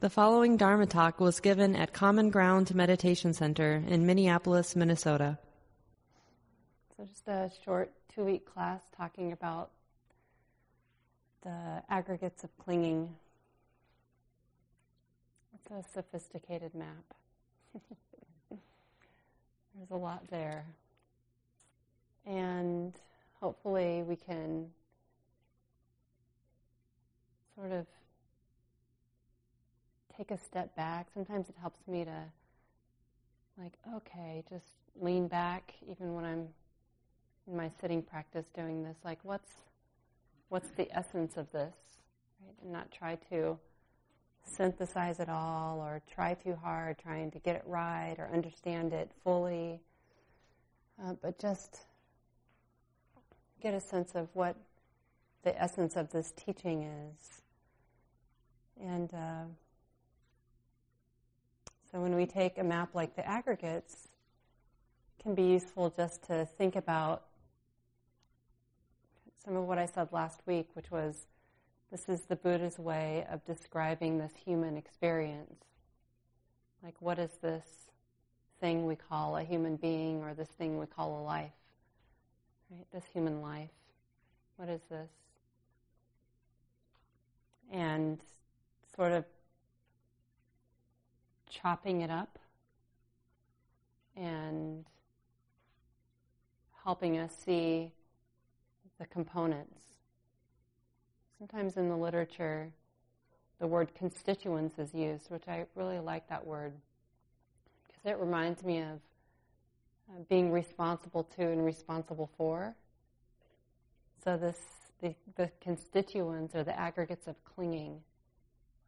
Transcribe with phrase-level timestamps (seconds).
[0.00, 5.38] The following Dharma talk was given at Common Ground Meditation Center in Minneapolis, Minnesota.
[6.96, 9.68] So, just a short two week class talking about
[11.42, 13.14] the aggregates of clinging.
[15.54, 17.04] It's a sophisticated map.
[18.48, 20.64] There's a lot there.
[22.24, 22.94] And
[23.38, 24.70] hopefully, we can
[27.54, 27.84] sort of
[30.20, 31.06] take a step back.
[31.14, 32.24] Sometimes it helps me to,
[33.56, 34.66] like, okay, just
[35.00, 36.48] lean back, even when I'm
[37.46, 38.96] in my sitting practice doing this.
[39.02, 39.50] Like, what's
[40.50, 41.74] what's the essence of this,
[42.44, 42.54] right?
[42.62, 43.56] And not try to
[44.44, 49.10] synthesize it all or try too hard trying to get it right or understand it
[49.24, 49.80] fully,
[51.02, 51.86] uh, but just
[53.62, 54.54] get a sense of what
[55.44, 57.42] the essence of this teaching is.
[58.82, 59.44] And uh,
[61.90, 64.08] so when we take a map like the aggregates,
[65.18, 67.24] it can be useful just to think about
[69.44, 71.26] some of what I said last week, which was
[71.90, 75.64] this is the Buddha's way of describing this human experience.
[76.84, 77.64] Like, what is this
[78.60, 81.50] thing we call a human being or this thing we call a life?
[82.70, 82.86] Right?
[82.92, 83.70] This human life.
[84.56, 85.10] What is this?
[87.72, 88.20] And
[88.94, 89.24] sort of
[91.50, 92.38] chopping it up
[94.16, 94.84] and
[96.84, 97.92] helping us see
[98.98, 99.80] the components.
[101.38, 102.70] Sometimes in the literature,
[103.58, 106.72] the word constituents is used, which I really like that word
[107.86, 109.00] because it reminds me of
[110.08, 112.74] uh, being responsible to and responsible for.
[114.24, 114.58] So this
[115.00, 118.00] the, the constituents or the aggregates of clinging,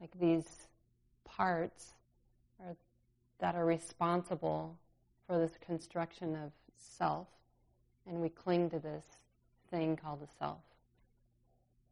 [0.00, 0.68] like these
[1.24, 1.94] parts
[3.40, 4.78] that are responsible
[5.26, 7.28] for this construction of self,
[8.06, 9.04] and we cling to this
[9.70, 10.60] thing called the self.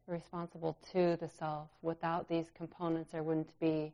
[0.07, 1.69] Responsible to the self.
[1.81, 3.93] Without these components, there wouldn't be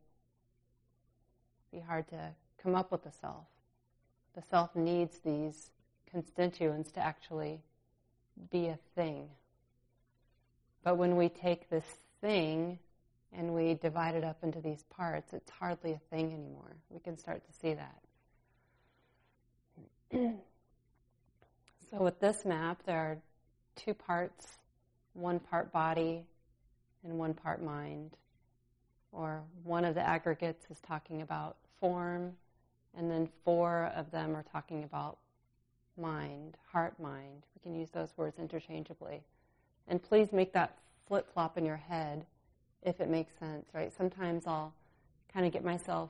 [1.72, 2.30] be hard to
[2.64, 3.46] come up with the self.
[4.36, 5.70] The self needs these
[6.10, 7.62] constituents to actually
[8.50, 9.28] be a thing.
[10.84, 12.80] But when we take this thing
[13.34, 16.76] and we divide it up into these parts, it's hardly a thing anymore.
[16.90, 18.02] We can start to see that.
[21.92, 23.18] so, with this map, there are
[23.76, 24.58] two parts
[25.18, 26.24] one part body
[27.04, 28.12] and one part mind.
[29.12, 32.34] Or one of the aggregates is talking about form,
[32.96, 35.18] and then four of them are talking about
[35.98, 37.44] mind, heart mind.
[37.56, 39.24] We can use those words interchangeably.
[39.88, 40.78] And please make that
[41.08, 42.26] flip flop in your head
[42.84, 43.92] if it makes sense, right?
[43.96, 44.74] Sometimes I'll
[45.34, 46.10] kind of get myself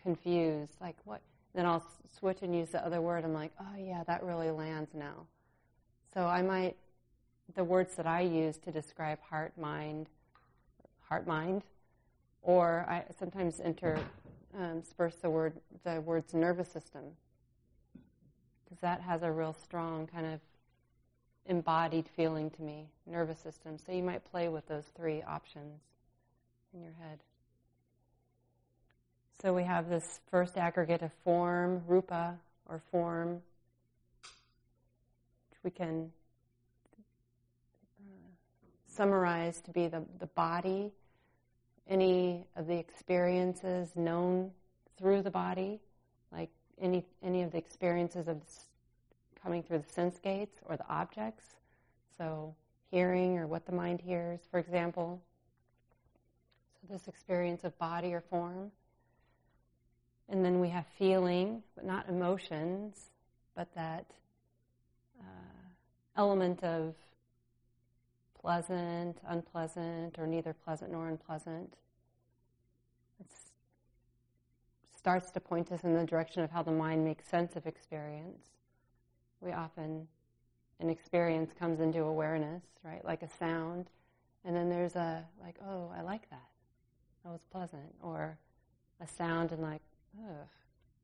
[0.00, 1.20] confused, like what?
[1.54, 1.84] Then I'll
[2.18, 3.24] switch and use the other word.
[3.24, 5.26] I'm like, oh yeah, that really lands now.
[6.14, 6.76] So I might,
[7.54, 10.08] the words that I use to describe heart, mind,
[11.08, 11.62] heart, mind,
[12.42, 15.54] or I sometimes intersperse um, the word,
[15.84, 17.02] the words nervous system,
[18.64, 20.40] because that has a real strong kind of
[21.48, 23.78] embodied feeling to me, nervous system.
[23.78, 25.80] So you might play with those three options
[26.74, 27.20] in your head.
[29.42, 32.36] So we have this first aggregate of form, rupa,
[32.68, 33.42] or form,
[35.50, 36.10] which we can
[38.00, 38.28] uh,
[38.88, 40.90] summarize to be the, the body,
[41.88, 44.50] any of the experiences known
[44.98, 45.80] through the body,
[46.32, 48.38] like any, any of the experiences of
[49.46, 51.44] coming through the sense gates or the objects.
[52.18, 52.52] So,
[52.90, 55.22] hearing or what the mind hears, for example.
[56.80, 58.72] So, this experience of body or form.
[60.28, 63.10] And then we have feeling, but not emotions,
[63.54, 64.06] but that
[65.20, 65.68] uh,
[66.16, 66.96] element of
[68.40, 71.72] pleasant, unpleasant, or neither pleasant nor unpleasant.
[73.20, 73.28] It
[74.98, 78.55] starts to point us in the direction of how the mind makes sense of experience
[79.40, 80.06] we often,
[80.80, 83.04] an experience comes into awareness, right?
[83.04, 83.86] Like a sound.
[84.44, 86.48] And then there's a, like, oh, I like that.
[87.24, 87.94] That was pleasant.
[88.02, 88.38] Or
[89.00, 89.82] a sound and like,
[90.18, 90.46] ugh,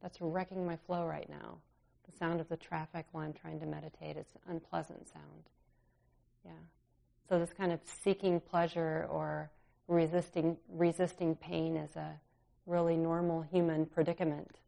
[0.01, 1.59] that's wrecking my flow right now.
[2.11, 5.45] The sound of the traffic while I'm trying to meditate is unpleasant sound.
[6.45, 6.51] Yeah.
[7.29, 9.51] So this kind of seeking pleasure or
[9.89, 12.13] resisting resisting pain is a
[12.67, 14.59] really normal human predicament.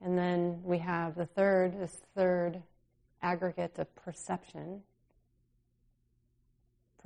[0.00, 2.62] And then we have the third, this third
[3.22, 4.82] aggregate of perception.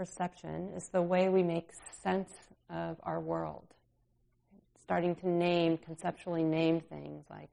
[0.00, 1.68] perception is the way we make
[2.02, 2.30] sense
[2.70, 3.66] of our world.
[4.82, 7.50] Starting to name, conceptually name things like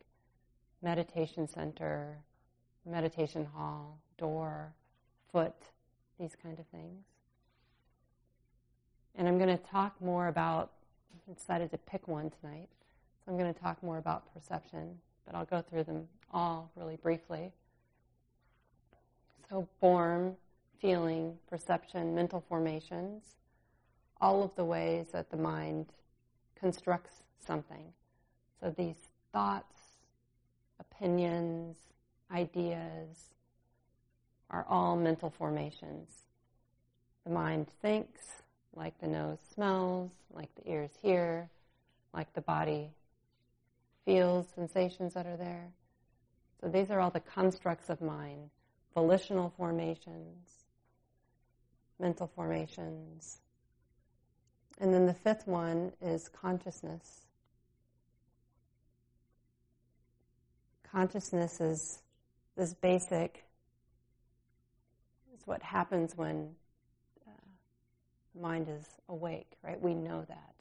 [0.81, 2.19] meditation center,
[2.86, 4.74] meditation hall, door,
[5.30, 5.56] foot,
[6.18, 7.04] these kind of things.
[9.16, 10.72] And I'm going to talk more about,
[11.30, 12.69] I decided to pick one tonight,
[13.25, 16.95] so I'm going to talk more about perception, but I'll go through them all really
[16.95, 17.51] briefly.
[19.50, 20.35] So, form,
[20.81, 23.24] feeling, perception, mental formations,
[24.19, 25.88] all of the ways that the mind
[26.59, 27.94] constructs something.
[28.59, 28.95] So, these
[29.31, 29.75] thoughts,
[30.79, 31.75] opinions,
[32.31, 33.29] ideas
[34.50, 36.24] are all mental formations.
[37.25, 38.21] The mind thinks,
[38.74, 41.50] like the nose smells, like the ears hear,
[42.13, 42.91] like the body
[44.07, 45.68] feels sensations that are there.
[46.62, 48.50] So these are all the constructs of mind
[48.95, 50.48] volitional formations,
[52.00, 53.42] mental formations.
[54.80, 57.27] And then the fifth one is consciousness.
[60.92, 62.00] Consciousness is
[62.56, 63.44] this basic,
[65.31, 66.56] it's what happens when
[67.27, 69.80] uh, mind is awake, right?
[69.80, 70.56] We know that.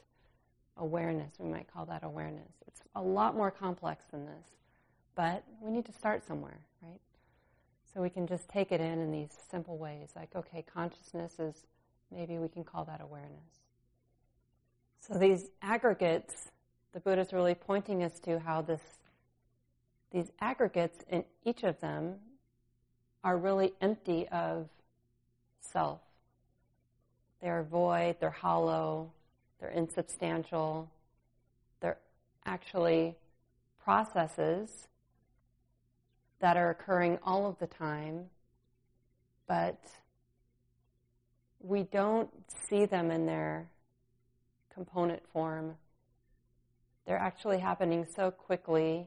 [0.77, 2.53] Awareness, we might call that awareness.
[2.77, 4.47] It's a lot more complex than this,
[5.15, 7.01] but we need to start somewhere, right?
[7.95, 11.55] So we can just take it in in these simple ways, like, okay, consciousness is,
[12.13, 13.63] maybe we can call that awareness.
[15.01, 16.51] So these aggregates,
[16.93, 18.83] the Buddha is really pointing us to how this
[20.13, 22.15] these aggregates in each of them
[23.25, 24.69] are really empty of
[25.61, 26.01] self.
[27.43, 29.11] They're void, they're hollow,
[29.61, 30.89] they're insubstantial,
[32.47, 33.17] actually
[33.85, 34.89] processes
[36.41, 38.27] that are occurring all of the time,
[39.47, 39.81] but
[41.61, 42.31] we don't
[42.69, 43.69] see them in their
[44.73, 45.75] component form.
[47.07, 49.07] They're actually happening so quickly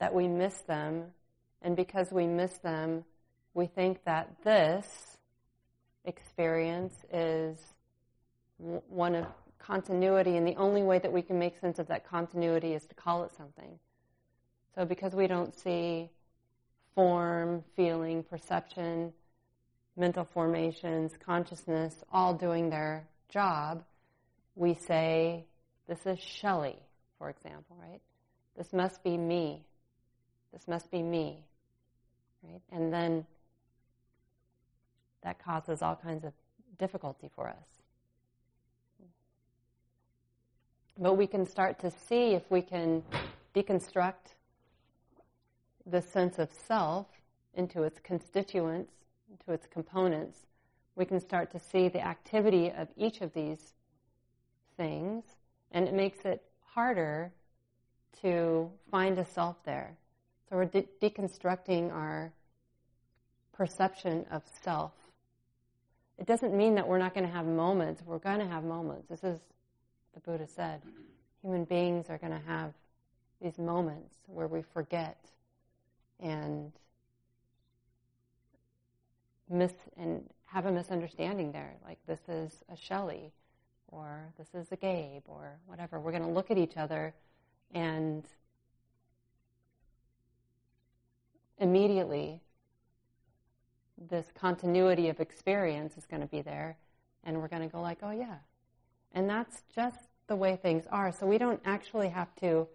[0.00, 1.04] that we miss them,
[1.62, 3.04] and because we miss them,
[3.54, 5.18] we think that this
[6.04, 7.58] experience is
[8.58, 9.26] one of
[9.62, 12.94] continuity, and the only way that we can make sense of that continuity is to
[12.94, 13.78] call it something.
[14.74, 16.10] So, because we don't see
[16.94, 19.12] form, feeling, perception,
[19.96, 23.84] mental formations, consciousness all doing their job,
[24.54, 25.44] we say,
[25.88, 26.76] This is Shelly,
[27.18, 28.00] for example, right?
[28.56, 29.64] This must be me.
[30.52, 31.44] This must be me.
[32.42, 32.60] Right?
[32.70, 33.26] And then
[35.22, 36.32] that causes all kinds of
[36.78, 37.81] difficulty for us.
[41.02, 43.02] But we can start to see if we can
[43.56, 44.36] deconstruct
[45.84, 47.08] the sense of self
[47.54, 48.92] into its constituents,
[49.28, 50.38] into its components.
[50.94, 53.72] We can start to see the activity of each of these
[54.76, 55.24] things,
[55.72, 57.32] and it makes it harder
[58.20, 59.96] to find a self there.
[60.48, 62.32] So we're de- deconstructing our
[63.52, 64.92] perception of self.
[66.16, 68.02] It doesn't mean that we're not going to have moments.
[68.06, 69.08] We're going to have moments.
[69.08, 69.40] This is
[70.14, 70.82] the Buddha said.
[71.42, 72.72] Human beings are going to have
[73.40, 75.18] these moments where we forget
[76.20, 76.72] and
[79.50, 81.74] miss and have a misunderstanding there.
[81.84, 83.32] Like this is a Shelly,
[83.88, 85.98] or this is a Gabe, or whatever.
[85.98, 87.14] We're going to look at each other
[87.74, 88.24] and
[91.58, 92.40] immediately
[94.10, 96.76] this continuity of experience is going to be there
[97.24, 98.36] and we're going to go like oh yeah
[99.14, 101.12] and that's just the way things are.
[101.12, 102.66] So we don't actually have to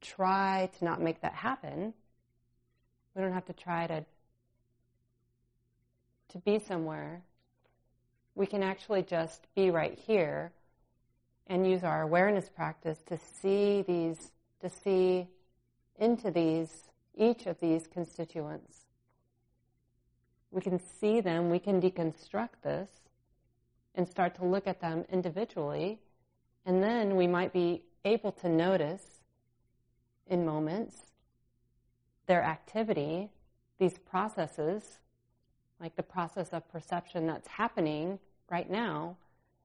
[0.00, 1.94] try to not make that happen.
[3.14, 4.04] We don't have to try to
[6.30, 7.22] to be somewhere.
[8.34, 10.50] We can actually just be right here
[11.46, 15.28] and use our awareness practice to see these to see
[15.98, 18.86] into these each of these constituents.
[20.50, 22.88] We can see them, we can deconstruct this
[23.94, 25.98] and start to look at them individually,
[26.66, 29.04] and then we might be able to notice
[30.26, 30.96] in moments
[32.26, 33.28] their activity,
[33.78, 34.98] these processes,
[35.80, 38.18] like the process of perception that's happening
[38.50, 39.16] right now.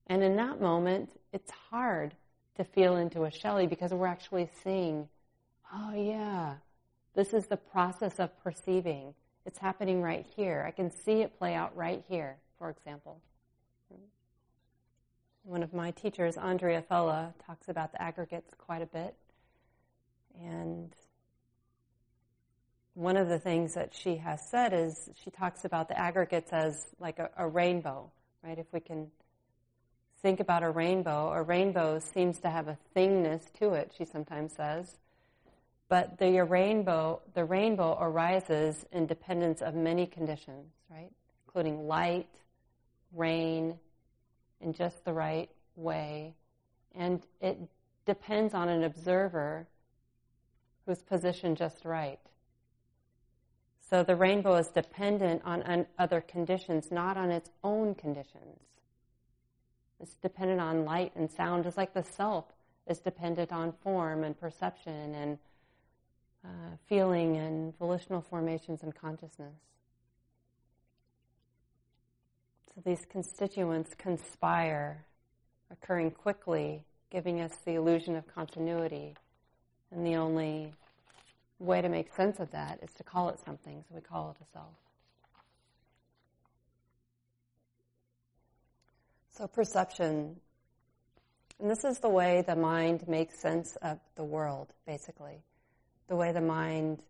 [0.07, 2.13] And in that moment, it's hard
[2.55, 5.07] to feel into a Shelly because we're actually seeing,
[5.73, 6.55] oh yeah,
[7.15, 9.13] this is the process of perceiving.
[9.45, 10.63] It's happening right here.
[10.67, 13.21] I can see it play out right here, for example.
[15.49, 19.15] One of my teachers, Andrea Fella, talks about the aggregates quite a bit.
[20.39, 20.93] And
[22.93, 26.85] one of the things that she has said is she talks about the aggregates as
[26.99, 28.11] like a, a rainbow,
[28.43, 28.59] right?
[28.59, 29.07] If we can
[30.21, 34.53] think about a rainbow, a rainbow seems to have a thingness to it, she sometimes
[34.53, 34.97] says.
[35.87, 41.09] But the rainbow, the rainbow arises in dependence of many conditions, right?
[41.47, 42.29] Including light,
[43.15, 43.79] rain,
[44.61, 46.33] in just the right way.
[46.95, 47.57] And it
[48.05, 49.67] depends on an observer
[50.85, 52.19] who's positioned just right.
[53.89, 58.59] So the rainbow is dependent on, other conditions, not on its own conditions.
[59.99, 62.45] It's dependent on light and sound, just like the self
[62.87, 65.37] is dependent on form and perception and
[66.45, 69.55] uh, feeling and volitional formations and consciousness.
[72.75, 75.03] So these constituents conspire,
[75.71, 79.15] occurring quickly, giving us the illusion of continuity.
[79.91, 80.73] And the only
[81.59, 84.43] way to make sense of that is to call it something, so we call it
[84.43, 84.73] a self.
[89.31, 90.35] So, perception,
[91.59, 95.41] and this is the way the mind makes sense of the world, basically.
[96.07, 97.01] The way the mind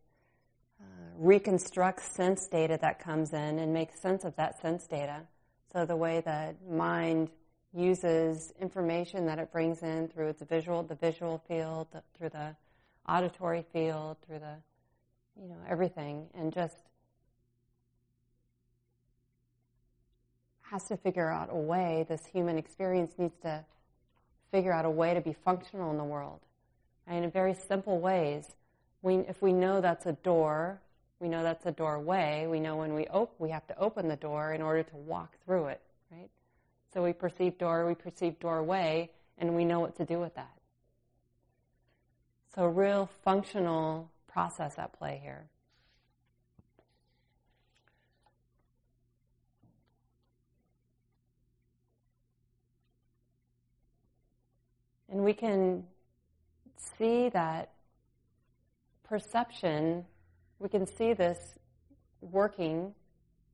[0.79, 0.83] uh,
[1.17, 5.21] reconstructs sense data that comes in and makes sense of that sense data.
[5.71, 7.29] So, the way that mind
[7.73, 12.55] uses information that it brings in through its visual, the visual field, through the
[13.07, 14.55] auditory field, through the,
[15.39, 16.77] you know, everything, and just
[20.71, 23.63] has to figure out a way, this human experience needs to
[24.51, 26.39] figure out a way to be functional in the world.
[27.07, 28.45] And in very simple ways,
[29.01, 30.79] we, if we know that's a door,
[31.19, 34.15] we know that's a doorway, we know when we, op- we have to open the
[34.15, 36.29] door in order to walk through it, right?
[36.93, 40.53] So we perceive door, we perceive doorway, and we know what to do with that.
[42.55, 45.45] So, real functional process at play here.
[55.11, 55.83] And we can
[56.75, 57.71] see that
[59.03, 60.05] perception,
[60.59, 61.57] we can see this
[62.21, 62.93] working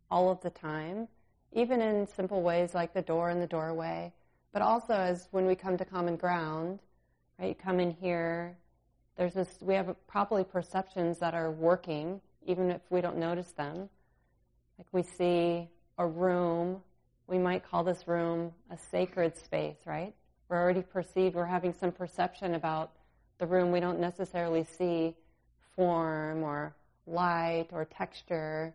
[0.10, 1.08] all of the time,
[1.54, 4.12] even in simple ways like the door and the doorway,
[4.52, 6.80] but also as when we come to common ground,
[7.40, 7.50] right?
[7.50, 8.58] You come in here,
[9.18, 13.90] there's this, we have probably perceptions that are working, even if we don't notice them.
[14.78, 16.82] Like we see a room,
[17.28, 20.14] we might call this room a sacred space, right?
[20.50, 22.92] We're already perceived, we're having some perception about
[23.40, 23.72] the room.
[23.72, 25.16] We don't necessarily see
[25.76, 26.74] form or
[27.08, 28.74] light or texture,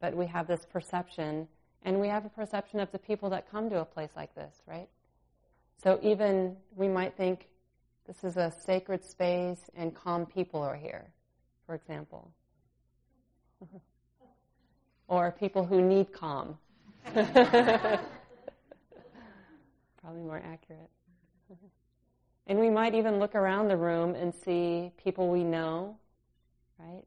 [0.00, 1.48] but we have this perception.
[1.82, 4.62] And we have a perception of the people that come to a place like this,
[4.66, 4.88] right?
[5.82, 7.48] So even we might think
[8.06, 11.06] this is a sacred space and calm people are here,
[11.66, 12.30] for example.
[15.08, 16.58] or people who need calm.
[17.12, 17.30] Probably
[20.22, 20.90] more accurate.
[22.46, 25.96] and we might even look around the room and see people we know,
[26.78, 27.04] right?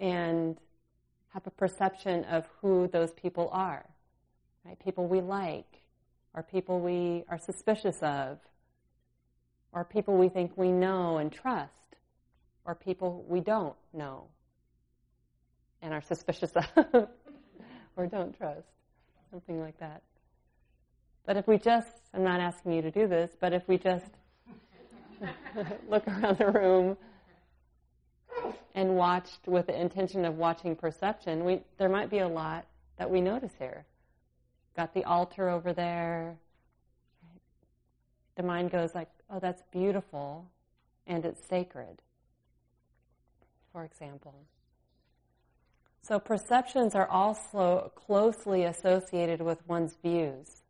[0.00, 0.56] And
[1.28, 3.84] have a perception of who those people are,
[4.64, 4.78] right?
[4.78, 5.82] People we like,
[6.34, 8.38] or people we are suspicious of,
[9.72, 11.72] or people we think we know and trust,
[12.64, 14.24] or people we don't know
[15.82, 16.52] and are suspicious
[16.92, 17.08] of
[17.96, 18.68] or don't trust,
[19.30, 20.02] something like that.
[21.26, 24.06] But if we just, I'm not asking you to do this, but if we just
[25.90, 26.96] look around the room
[28.74, 32.66] and watched with the intention of watching perception, we, there might be a lot
[32.98, 33.84] that we notice here.
[34.76, 36.36] Got the altar over there.
[38.36, 40.46] The mind goes like, oh, that's beautiful
[41.06, 42.02] and it's sacred,
[43.72, 44.34] for example.
[46.02, 50.62] So perceptions are also closely associated with one's views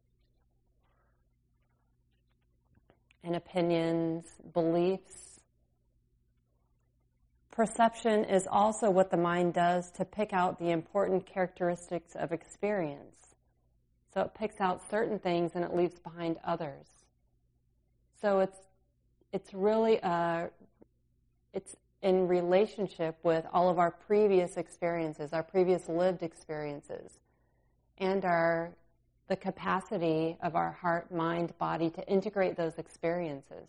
[3.22, 5.27] and opinions, beliefs.
[7.58, 13.34] Perception is also what the mind does to pick out the important characteristics of experience.
[14.14, 16.86] So it picks out certain things and it leaves behind others.
[18.22, 18.58] So it's
[19.32, 20.48] it's really a, uh,
[21.52, 27.18] it's in relationship with all of our previous experiences, our previous lived experiences,
[27.98, 28.70] and our
[29.26, 33.66] the capacity of our heart, mind, body to integrate those experiences.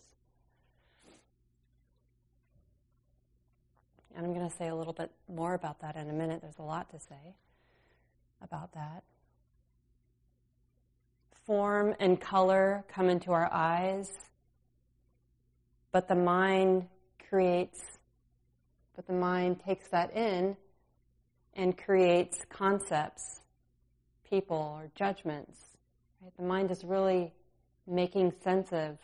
[4.16, 6.40] And I'm going to say a little bit more about that in a minute.
[6.42, 7.34] There's a lot to say
[8.42, 9.02] about that
[11.50, 14.08] form and color come into our eyes,
[15.90, 16.86] but the mind
[17.28, 17.80] creates,
[18.94, 20.56] but the mind takes that in
[21.54, 23.40] and creates concepts,
[24.28, 25.58] people, or judgments.
[26.22, 26.30] Right?
[26.36, 27.32] The mind is really
[27.84, 28.98] making sense of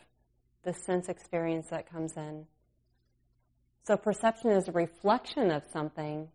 [0.62, 2.46] the sense experience that comes in.
[3.86, 6.26] So perception is a reflection of something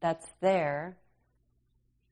[0.00, 0.98] that's there,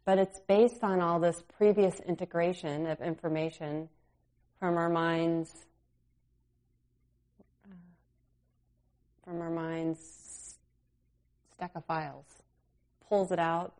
[0.06, 3.90] but it's based on all this previous integration of information
[4.58, 5.52] from our minds,
[9.22, 10.56] from our mind's
[11.56, 12.25] stack of files,
[13.06, 13.75] pulls it out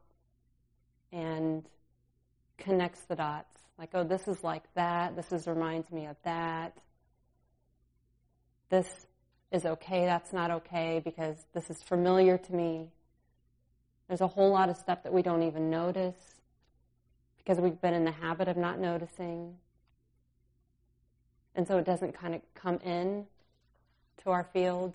[1.13, 1.65] and
[2.59, 3.59] connects the dots.
[3.79, 5.17] Like, oh, this is like that.
[5.17, 6.77] This is reminds me of that.
[8.69, 9.07] This
[9.53, 10.05] is okay.
[10.05, 12.89] That's not okay because this is familiar to me.
[14.09, 16.41] There's a whole lot of stuff that we don't even notice
[17.39, 19.55] because we've been in the habit of not noticing.
[21.55, 23.27] And so it doesn't kind of come in
[24.23, 24.95] to our field.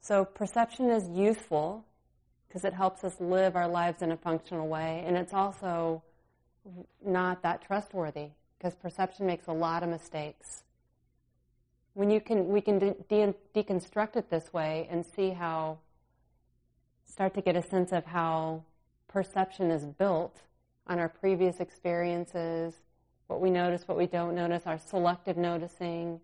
[0.00, 1.84] So perception is useful
[2.46, 6.02] because it helps us live our lives in a functional way, and it's also
[7.04, 10.62] not that trustworthy because perception makes a lot of mistakes.
[11.96, 15.78] When you can, we can de- de- deconstruct it this way and see how,
[17.06, 18.64] start to get a sense of how
[19.08, 20.38] perception is built
[20.86, 22.74] on our previous experiences,
[23.28, 26.20] what we notice, what we don't notice, our selective noticing.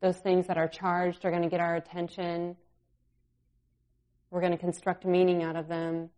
[0.00, 2.54] Those things that are charged are going to get our attention.
[4.30, 6.10] We're going to construct meaning out of them.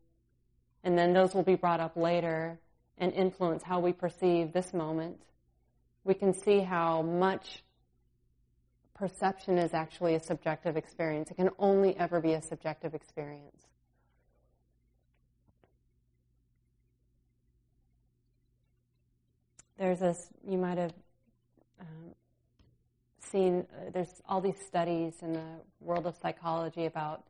[0.85, 2.59] And then those will be brought up later
[2.99, 5.23] and influence how we perceive this moment.
[6.05, 7.63] We can see how much
[8.99, 11.31] perception is actually a subjective experience.
[11.31, 13.67] It can only ever be a subjective experience.
[19.79, 20.93] There's this, you might have
[21.81, 22.15] um,
[23.21, 25.47] seen, uh, there's all these studies in the
[25.81, 27.23] world of psychology about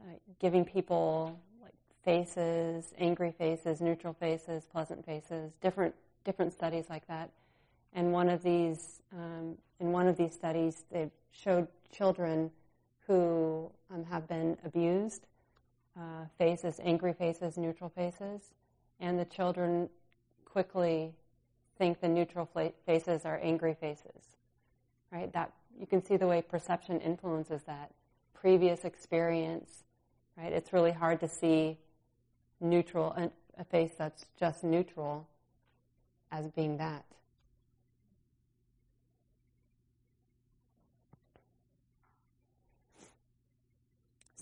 [0.00, 1.74] uh, giving people like
[2.04, 7.30] faces, angry faces, neutral faces, pleasant faces, different, different studies like that.
[7.94, 12.50] And one of these, um, in one of these studies, they showed children
[13.06, 15.26] who um, have been abused
[15.98, 18.52] uh, faces, angry faces, neutral faces,
[19.00, 19.88] and the children
[20.44, 21.12] quickly
[21.76, 22.48] think the neutral
[22.86, 24.36] faces are angry faces,
[25.12, 25.32] right?
[25.32, 27.92] That you can see the way perception influences that
[28.34, 29.84] previous experience,
[30.36, 30.52] right?
[30.52, 31.78] It's really hard to see
[32.60, 35.26] neutral a face that's just neutral
[36.30, 37.04] as being that.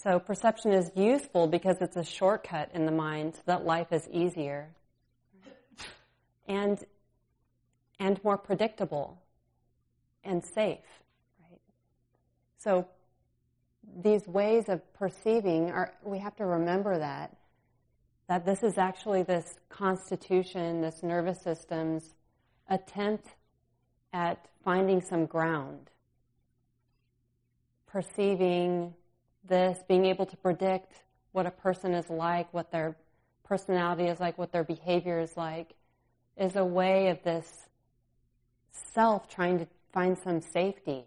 [0.06, 4.08] So perception is useful because it's a shortcut in the mind so that life is
[4.12, 4.68] easier.
[6.46, 6.78] And
[7.98, 9.20] and more predictable
[10.22, 10.78] and safe.
[11.42, 11.60] Right?
[12.58, 12.86] So
[14.00, 17.36] these ways of perceiving are we have to remember that
[18.28, 22.14] that this is actually this constitution, this nervous system's
[22.70, 23.26] attempt
[24.12, 25.90] at finding some ground.
[27.88, 28.94] Perceiving
[29.48, 30.92] this, being able to predict
[31.32, 32.96] what a person is like, what their
[33.44, 35.74] personality is like, what their behavior is like,
[36.36, 37.68] is a way of this
[38.94, 41.04] self trying to find some safety,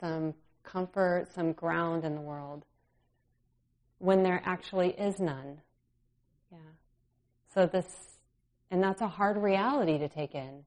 [0.00, 2.64] some comfort, some ground in the world
[3.98, 5.60] when there actually is none.
[6.52, 6.58] Yeah.
[7.54, 7.86] So this,
[8.70, 10.64] and that's a hard reality to take in.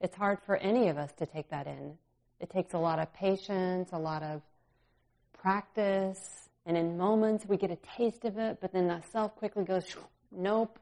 [0.00, 1.98] It's hard for any of us to take that in.
[2.40, 4.40] It takes a lot of patience, a lot of
[5.40, 9.64] practice, and in moments we get a taste of it, but then the self quickly
[9.64, 9.84] goes,
[10.30, 10.78] nope,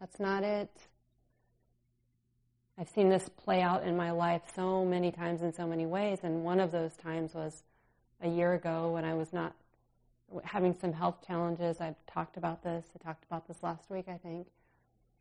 [0.00, 0.70] that's not it.
[2.78, 6.18] I've seen this play out in my life so many times in so many ways,
[6.22, 7.62] and one of those times was
[8.20, 9.54] a year ago when I was not
[10.44, 11.80] having some health challenges.
[11.80, 12.84] I've talked about this.
[12.94, 14.46] I talked about this last week, I think.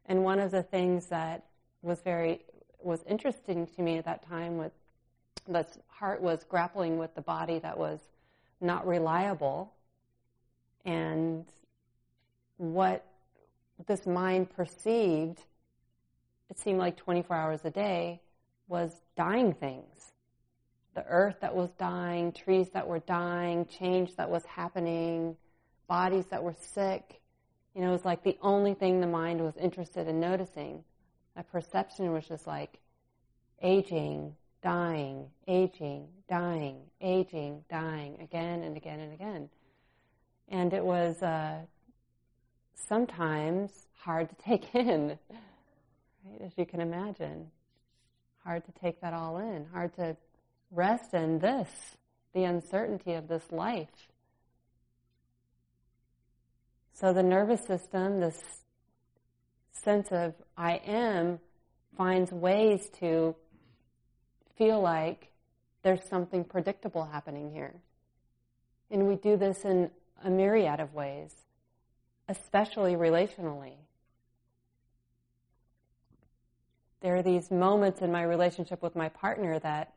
[0.08, 1.46] And one of the things that
[1.82, 2.42] was very
[2.82, 4.72] was interesting to me at that time with
[5.48, 8.00] the heart was grappling with the body that was
[8.62, 9.74] not reliable
[10.86, 11.46] and
[12.58, 13.06] what
[13.88, 15.42] this mind perceived
[16.50, 18.22] it seemed like 24 hours a day,
[18.68, 20.12] was dying things.
[20.94, 25.36] The earth that was dying, trees that were dying, change that was happening,
[25.88, 27.22] bodies that were sick.
[27.74, 30.84] You know, it was like the only thing the mind was interested in noticing.
[31.36, 32.80] My perception was just like
[33.62, 34.36] aging,
[34.66, 39.50] dying, aging, dying, aging, dying, again and again and again.
[40.50, 41.60] And it was uh,
[42.74, 45.20] sometimes hard to take in
[46.26, 46.42] right?
[46.42, 47.52] As you can imagine.
[48.44, 50.16] Hard to take that all in, hard to
[50.72, 51.70] rest in this,
[52.34, 53.88] the uncertainty of this life.
[56.94, 58.40] So the nervous system, this
[59.72, 61.40] sense of I am,
[61.98, 63.36] finds ways to
[64.58, 65.32] feel like
[65.84, 67.74] there's something predictable happening here.
[68.90, 69.92] And we do this in
[70.24, 71.34] a myriad of ways,
[72.28, 73.74] especially relationally.
[77.02, 79.94] There are these moments in my relationship with my partner that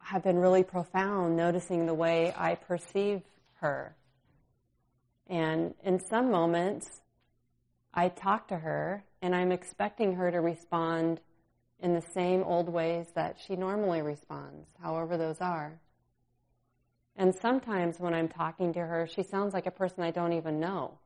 [0.00, 3.22] have been really profound, noticing the way I perceive
[3.60, 3.94] her.
[5.28, 7.02] And in some moments,
[7.94, 11.20] I talk to her and I'm expecting her to respond
[11.82, 15.80] in the same old ways that she normally responds, however those are.
[17.16, 20.60] And sometimes when I'm talking to her, she sounds like a person I don't even
[20.60, 20.98] know.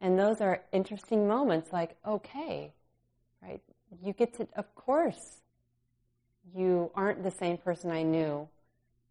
[0.00, 2.72] And those are interesting moments like, okay,
[3.42, 3.60] right?
[4.04, 5.38] You get to, of course,
[6.54, 8.48] you aren't the same person I knew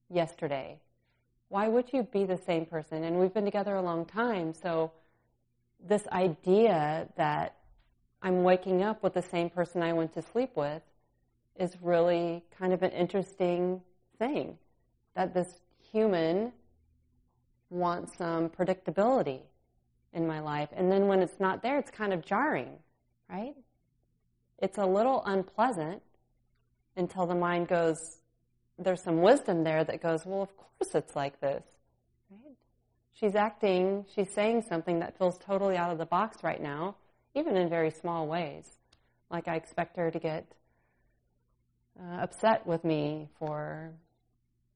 [0.10, 0.80] yesterday.
[1.50, 3.04] Why would you be the same person?
[3.04, 4.92] And we've been together a long time, so
[5.86, 7.56] this idea that
[8.22, 10.82] I'm waking up with the same person I went to sleep with
[11.58, 13.82] is really kind of an interesting
[14.18, 14.58] thing.
[15.16, 15.60] That this
[15.92, 16.52] human
[17.70, 19.42] wants some predictability
[20.14, 20.70] in my life.
[20.76, 22.72] And then when it's not there, it's kind of jarring,
[23.30, 23.56] right?
[24.58, 26.02] It's a little unpleasant
[26.96, 28.18] until the mind goes,
[28.78, 31.64] there's some wisdom there that goes, well, of course it's like this.
[32.32, 32.56] Right?
[33.14, 36.96] She's acting, she's saying something that feels totally out of the box right now,
[37.36, 38.66] even in very small ways.
[39.30, 40.46] Like I expect her to get
[42.00, 43.92] uh, upset with me for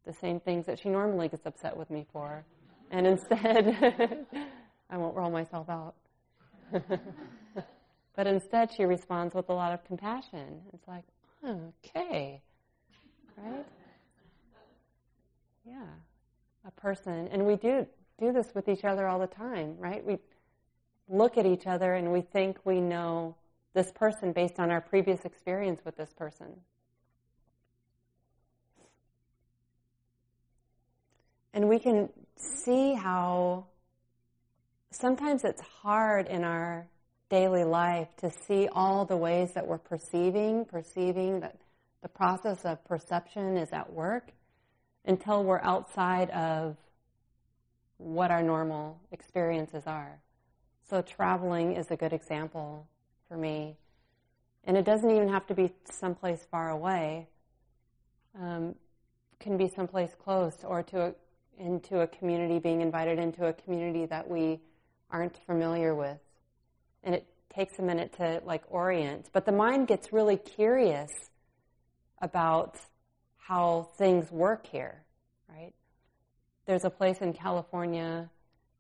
[0.06, 2.44] the same things that she normally gets upset with me for.
[2.92, 4.26] And instead,
[4.90, 5.96] I won't roll myself out.
[8.16, 10.62] but instead, she responds with a lot of compassion.
[10.74, 11.04] It's like,
[11.46, 12.42] okay,
[13.38, 13.66] right?
[15.66, 15.86] Yeah,
[16.68, 17.86] a person, and we do
[18.20, 20.06] do this with each other all the time, right?
[20.06, 20.18] We
[21.10, 23.36] look at each other and we think we know
[23.74, 26.48] this person based on our previous experience with this person.
[31.54, 33.66] And we can see how
[34.92, 36.88] sometimes it's hard in our
[37.30, 41.58] daily life to see all the ways that we're perceiving, perceiving that
[42.02, 44.32] the process of perception is at work
[45.06, 46.76] until we're outside of
[47.98, 50.20] what our normal experiences are.
[50.90, 52.88] So traveling is a good example
[53.28, 53.78] for me.
[54.66, 57.28] And it doesn't even have to be someplace far away.
[58.40, 58.76] Um,
[59.40, 61.14] can be someplace close or to a,
[61.60, 64.60] into a community, being invited into a community that we
[65.12, 66.20] aren't familiar with
[67.04, 69.30] and it takes a minute to like orient.
[69.32, 71.10] But the mind gets really curious
[72.22, 72.78] about
[73.38, 75.04] how things work here,
[75.50, 75.74] right?
[76.66, 78.30] There's a place in California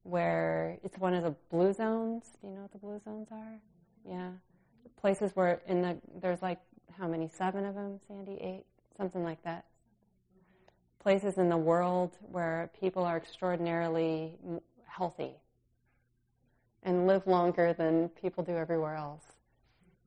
[0.03, 2.25] where it's one of the blue zones.
[2.41, 3.59] Do you know what the blue zones are?
[4.07, 4.29] Yeah.
[4.99, 6.59] Places where in the there's like
[6.97, 7.27] how many?
[7.27, 8.37] Seven of them, Sandy?
[8.39, 8.65] Eight?
[8.97, 9.65] Something like that.
[10.99, 14.37] Places in the world where people are extraordinarily
[14.85, 15.33] healthy
[16.83, 19.23] and live longer than people do everywhere else.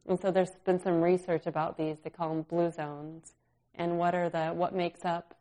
[0.08, 1.96] And so there's been some research about these.
[2.02, 3.34] They call them blue zones,
[3.74, 5.34] and what are the what makes up,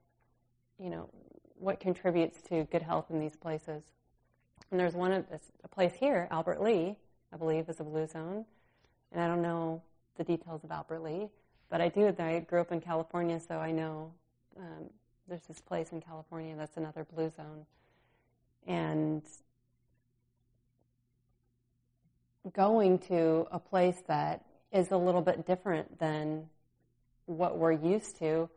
[0.79, 1.09] you know,
[1.57, 3.83] what contributes to good health in these places.
[4.71, 6.95] And there's one a place here, Albert Lea,
[7.31, 8.45] I believe, is a blue zone,
[9.11, 9.81] and I don't know
[10.17, 11.29] the details of Albert Lea,
[11.69, 12.13] but I do.
[12.19, 14.11] I grew up in California, so I know
[14.57, 14.89] um,
[15.27, 17.65] there's this place in California that's another blue zone,
[18.67, 19.21] and
[22.53, 26.47] going to a place that is a little bit different than
[27.25, 28.49] what we're used to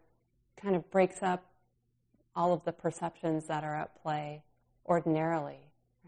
[0.61, 1.45] kind of breaks up
[2.37, 4.43] all of the perceptions that are at play
[4.87, 5.59] ordinarily,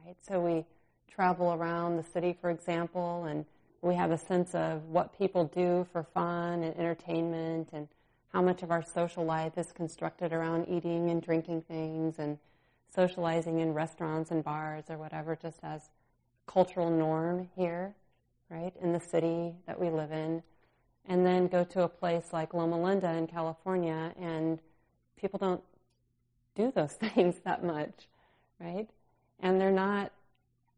[0.05, 0.17] right?
[0.27, 0.65] So we
[1.09, 3.45] travel around the city, for example, and
[3.83, 7.89] we have a sense of what people do for fun and entertainment and
[8.33, 12.39] how much of our social life is constructed around eating and drinking things and
[12.95, 15.91] socializing in restaurants and bars or whatever, just as
[16.47, 17.95] cultural norm here,
[18.49, 20.43] right, in the city that we live in,
[21.07, 24.59] and then go to a place like Loma Linda in California, and
[25.17, 25.63] people don't
[26.55, 28.09] do those things that much,
[28.61, 28.89] right?
[29.41, 30.13] And they're not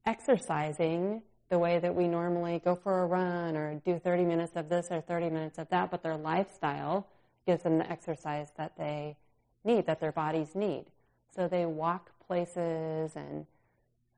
[0.06, 4.68] exercising the way that we normally go for a run or do 30 minutes of
[4.68, 7.06] this or 30 minutes of that, but their lifestyle
[7.46, 9.16] gives them the exercise that they
[9.64, 10.86] need, that their bodies need.
[11.34, 13.46] So they walk places and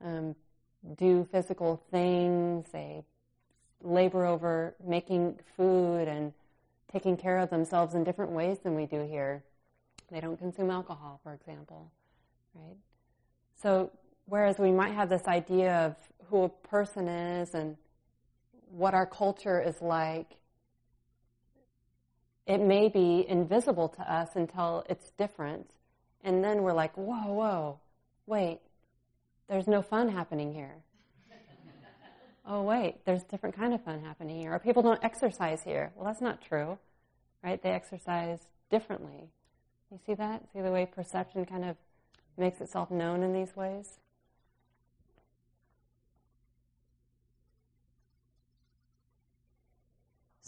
[0.03, 0.35] um,
[0.97, 2.67] do physical things.
[2.71, 3.03] They
[3.81, 6.33] labor over making food and
[6.91, 9.43] taking care of themselves in different ways than we do here.
[10.11, 11.91] They don't consume alcohol, for example,
[12.53, 12.77] right?
[13.61, 13.91] So,
[14.25, 15.95] whereas we might have this idea of
[16.29, 17.77] who a person is and
[18.71, 20.27] what our culture is like,
[22.45, 25.69] it may be invisible to us until it's different.
[26.23, 27.79] And then we're like, whoa, whoa,
[28.27, 28.59] wait,
[29.47, 30.75] there's no fun happening here.
[32.47, 34.53] oh, wait, there's different kind of fun happening here.
[34.53, 35.91] Or people don't exercise here.
[35.95, 36.77] Well, that's not true,
[37.43, 37.61] right?
[37.61, 39.29] They exercise differently.
[39.91, 40.43] You see that?
[40.51, 41.77] See the way perception kind of
[42.37, 43.99] makes itself known in these ways?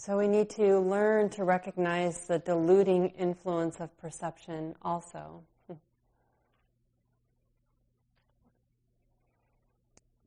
[0.08, 5.42] So we need to learn to recognize the diluting influence of perception also.
[5.66, 5.74] Hmm.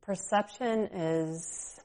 [0.03, 1.79] Perception is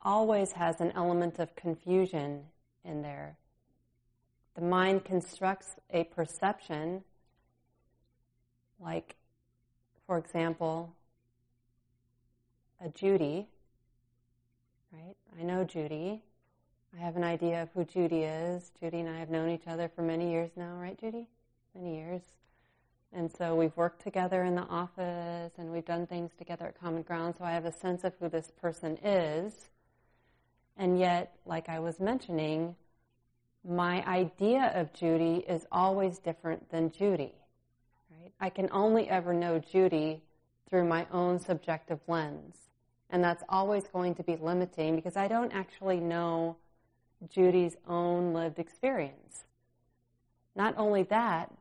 [0.00, 2.44] always has an element of confusion
[2.86, 3.36] in there.
[4.54, 7.04] The mind constructs a perception
[8.82, 9.16] like,
[10.06, 10.94] for example,
[12.82, 13.46] a Judy,
[14.90, 15.16] right?
[15.38, 16.22] I know Judy.
[16.96, 18.72] I have an idea of who Judy is.
[18.80, 21.26] Judy and I have known each other for many years now, right, Judy?
[21.74, 22.22] Many years.
[23.12, 27.02] And so we've worked together in the office and we've done things together at Common
[27.02, 29.68] Ground, so I have a sense of who this person is.
[30.76, 32.76] And yet, like I was mentioning,
[33.68, 37.34] my idea of Judy is always different than Judy.
[38.10, 38.32] Right?
[38.40, 40.22] I can only ever know Judy
[40.68, 42.56] through my own subjective lens.
[43.10, 46.56] And that's always going to be limiting because I don't actually know
[47.28, 49.44] Judy's own lived experience.
[50.56, 51.52] Not only that,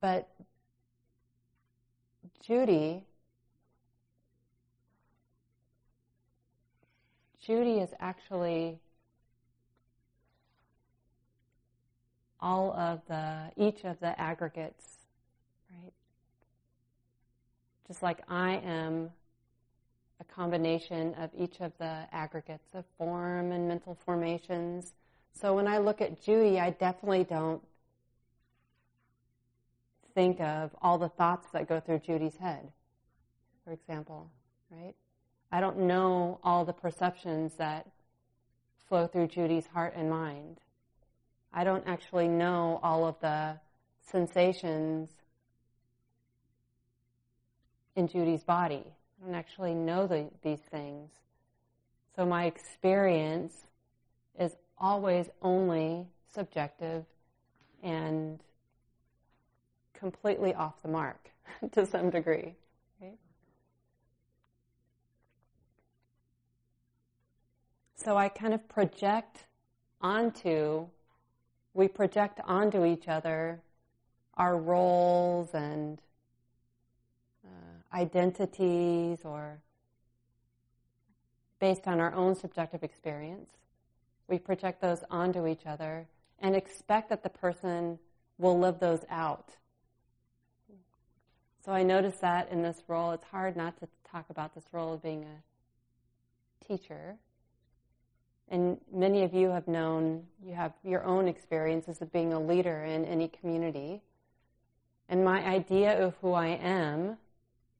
[0.00, 0.28] but
[2.40, 3.04] Judy,
[7.40, 8.78] Judy is actually
[12.40, 14.98] all of the, each of the aggregates,
[15.70, 15.92] right?
[17.86, 19.10] Just like I am
[20.20, 24.94] a combination of each of the aggregates of form and mental formations.
[25.32, 27.62] So when I look at Judy, I definitely don't
[30.14, 32.72] think of all the thoughts that go through Judy's head,
[33.64, 34.30] for example,
[34.70, 34.94] right?
[35.52, 37.86] I don't know all the perceptions that
[38.88, 40.58] flow through Judy's heart and mind.
[41.52, 43.58] I don't actually know all of the
[44.02, 45.10] sensations
[47.94, 48.84] in Judy's body.
[49.20, 51.10] I don't actually know the, these things.
[52.14, 53.54] So my experience
[54.38, 57.04] is always only subjective
[57.82, 58.40] and
[59.94, 61.30] completely off the mark
[61.72, 62.54] to some degree.
[63.00, 63.18] Right?
[67.96, 69.44] So I kind of project
[70.00, 70.86] onto,
[71.74, 73.60] we project onto each other
[74.34, 76.00] our roles and
[77.92, 79.58] identities or
[81.58, 83.50] based on our own subjective experience.
[84.28, 86.06] We project those onto each other
[86.38, 87.98] and expect that the person
[88.38, 89.56] will live those out
[91.68, 94.94] so I notice that in this role, it's hard not to talk about this role
[94.94, 97.16] of being a teacher.
[98.48, 102.84] And many of you have known, you have your own experiences of being a leader
[102.84, 104.00] in any community.
[105.10, 107.18] And my idea of who I am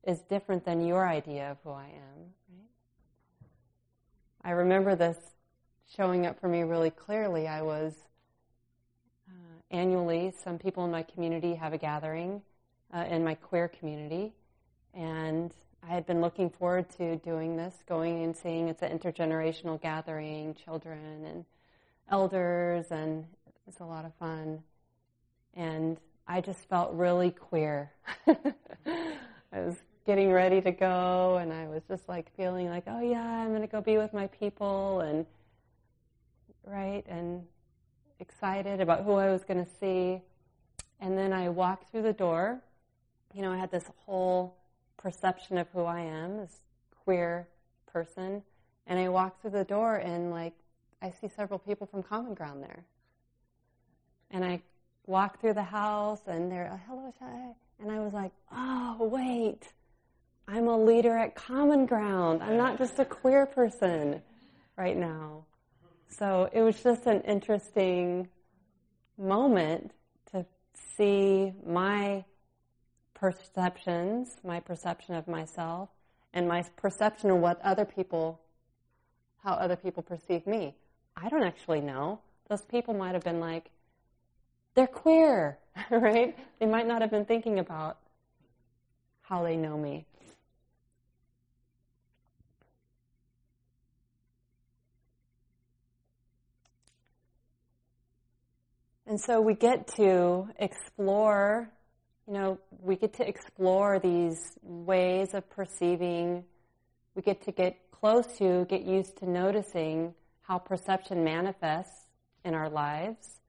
[0.06, 2.28] is different than your idea of who I am.
[4.44, 5.18] I remember this
[5.94, 7.48] showing up for me really clearly.
[7.48, 7.92] I was
[9.28, 12.40] uh, annually, some people in my community have a gathering
[12.94, 14.32] uh, in my queer community.
[14.94, 19.80] And I had been looking forward to doing this, going and seeing it's an intergenerational
[19.80, 21.44] gathering, children and
[22.10, 23.24] elders, and
[23.66, 24.62] it's a lot of fun.
[25.54, 27.92] And I just felt really queer.
[28.26, 29.76] I was
[30.08, 33.60] getting ready to go, and I was just like feeling like, oh yeah, I'm going
[33.60, 35.26] to go be with my people, and
[36.64, 37.44] right, and
[38.18, 40.22] excited about who I was going to see.
[40.98, 42.58] And then I walked through the door,
[43.34, 44.56] you know, I had this whole
[44.96, 46.56] perception of who I am, this
[47.04, 47.46] queer
[47.92, 48.42] person,
[48.86, 50.54] and I walk through the door and like
[51.02, 52.82] I see several people from Common Ground there.
[54.30, 54.62] And I
[55.04, 57.54] walk through the house and they're, oh, hello, Shai.
[57.78, 59.68] And I was like, oh, wait,
[60.50, 62.42] I'm a leader at Common Ground.
[62.42, 64.22] I'm not just a queer person
[64.78, 65.44] right now.
[66.08, 68.28] So it was just an interesting
[69.18, 69.90] moment
[70.32, 70.46] to
[70.96, 72.24] see my
[73.12, 75.90] perceptions, my perception of myself,
[76.32, 78.40] and my perception of what other people,
[79.44, 80.74] how other people perceive me.
[81.14, 82.20] I don't actually know.
[82.48, 83.70] Those people might have been like,
[84.74, 85.58] they're queer,
[85.90, 86.34] right?
[86.58, 87.98] They might not have been thinking about
[89.20, 90.06] how they know me.
[99.08, 101.70] And so we get to explore,
[102.26, 106.44] you know, we get to explore these ways of perceiving.
[107.14, 112.04] We get to get close to, get used to noticing how perception manifests
[112.44, 113.40] in our lives.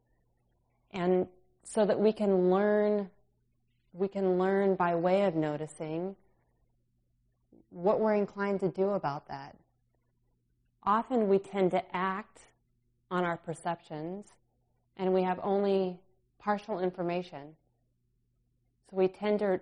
[0.91, 1.27] And
[1.65, 3.09] so that we can learn,
[3.91, 6.15] we can learn by way of noticing
[7.69, 9.57] what we're inclined to do about that.
[10.83, 12.43] Often we tend to act
[13.11, 14.25] on our perceptions
[14.99, 15.97] and we have only
[16.39, 17.55] partial information.
[18.89, 19.61] So we tend to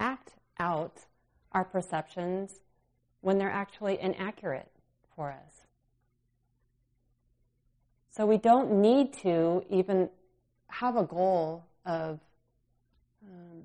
[0.00, 1.04] act out
[1.52, 2.60] our perceptions
[3.20, 4.70] when they're actually inaccurate
[5.14, 5.66] for us.
[8.10, 10.08] So we don't need to even
[10.68, 12.18] have a goal of
[13.24, 13.62] um,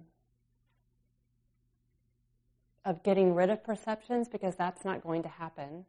[2.86, 5.86] of getting rid of perceptions because that's not going to happen.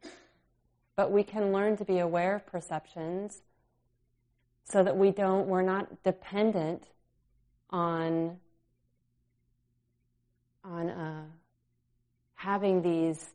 [0.95, 3.41] But we can learn to be aware of perceptions
[4.71, 6.83] so that we don't we're not dependent
[7.69, 8.37] on
[10.63, 11.23] on uh,
[12.35, 13.33] having these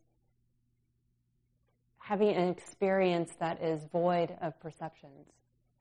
[1.98, 5.26] having an experience that is void of perceptions,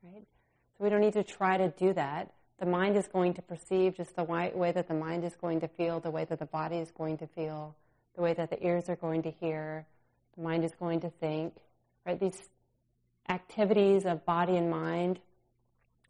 [0.02, 0.24] right?
[0.76, 2.32] So we don't need to try to do that.
[2.58, 5.68] The mind is going to perceive just the way that the mind is going to
[5.68, 7.76] feel, the way that the body is going to feel,
[8.16, 9.84] the way that the ears are going to hear,
[10.36, 11.52] the mind is going to think,
[12.06, 12.18] right?
[12.18, 12.48] These
[13.28, 15.20] activities of body and mind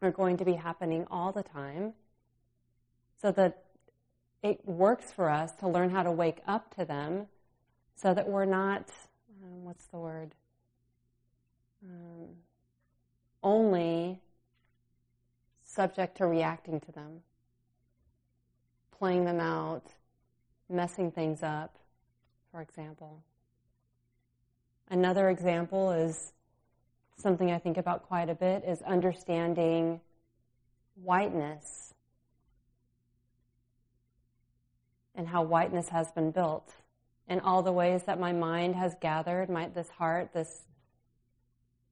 [0.04, 1.94] are going to be happening all the time.
[3.20, 3.64] So that
[4.42, 7.26] it works for us to learn how to wake up to them
[7.96, 8.90] so that we're not
[9.44, 10.34] um, what's the word?
[11.84, 12.28] Um,
[13.42, 14.20] only
[15.64, 17.20] subject to reacting to them,
[18.96, 19.84] playing them out,
[20.70, 21.76] messing things up,
[22.50, 23.22] for example.
[24.88, 26.32] Another example is
[27.16, 30.00] something I think about quite a bit is understanding
[31.02, 31.94] whiteness
[35.14, 36.72] and how whiteness has been built
[37.28, 40.64] in all the ways that my mind has gathered, my, this heart, this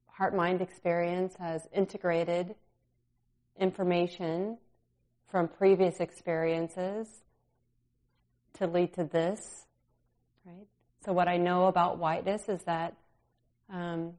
[0.07, 2.53] heart mind experience has integrated
[3.59, 4.57] information
[5.31, 7.07] from previous experiences
[8.53, 9.65] to lead to this,
[10.45, 10.67] right?
[11.03, 12.95] So, what I know about whiteness is that
[13.71, 14.13] um,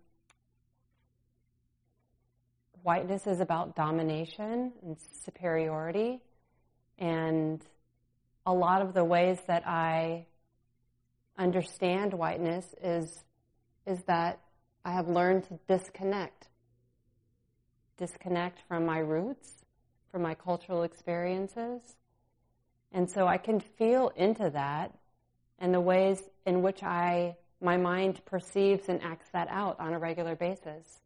[2.84, 6.20] whiteness is about domination and superiority,
[6.98, 7.64] and
[8.44, 10.26] a lot of the ways that I
[11.38, 13.24] understand whiteness is,
[13.86, 14.38] is that
[14.84, 16.48] I have learned to disconnect.
[17.96, 19.64] Disconnect from my roots,
[20.12, 21.80] from my cultural experiences.
[22.92, 24.92] And so I can feel into that
[25.58, 29.98] and the ways in which I, my mind perceives and acts that out on a
[29.98, 31.00] regular basis.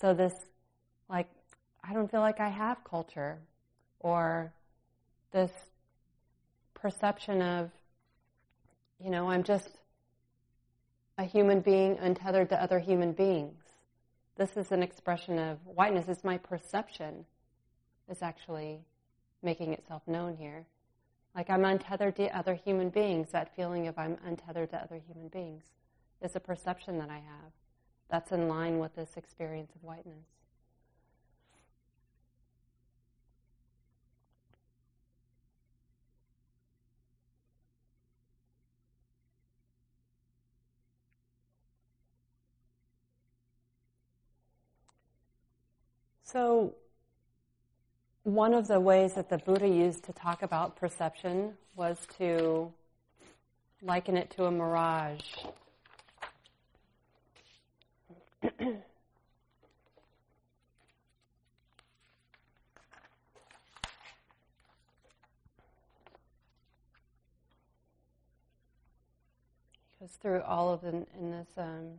[0.00, 0.34] So this,
[1.08, 1.28] like,
[1.82, 3.38] I don't feel like I have culture
[4.00, 4.52] or
[5.32, 5.52] this
[6.74, 7.70] perception of
[9.02, 9.70] you know, I'm just
[11.16, 13.62] a human being untethered to other human beings.
[14.36, 16.08] This is an expression of whiteness.
[16.08, 17.24] It's my perception
[18.08, 18.80] is actually
[19.42, 20.64] making itself known here.
[21.34, 23.30] Like I'm untethered to other human beings.
[23.30, 25.64] That feeling of I'm untethered to other human beings
[26.20, 27.52] is a perception that I have.
[28.10, 30.26] That's in line with this experience of whiteness.
[46.30, 46.74] So,
[48.24, 52.70] one of the ways that the Buddha used to talk about perception was to
[53.80, 55.22] liken it to a mirage.
[69.98, 71.92] goes through all of in, in this um,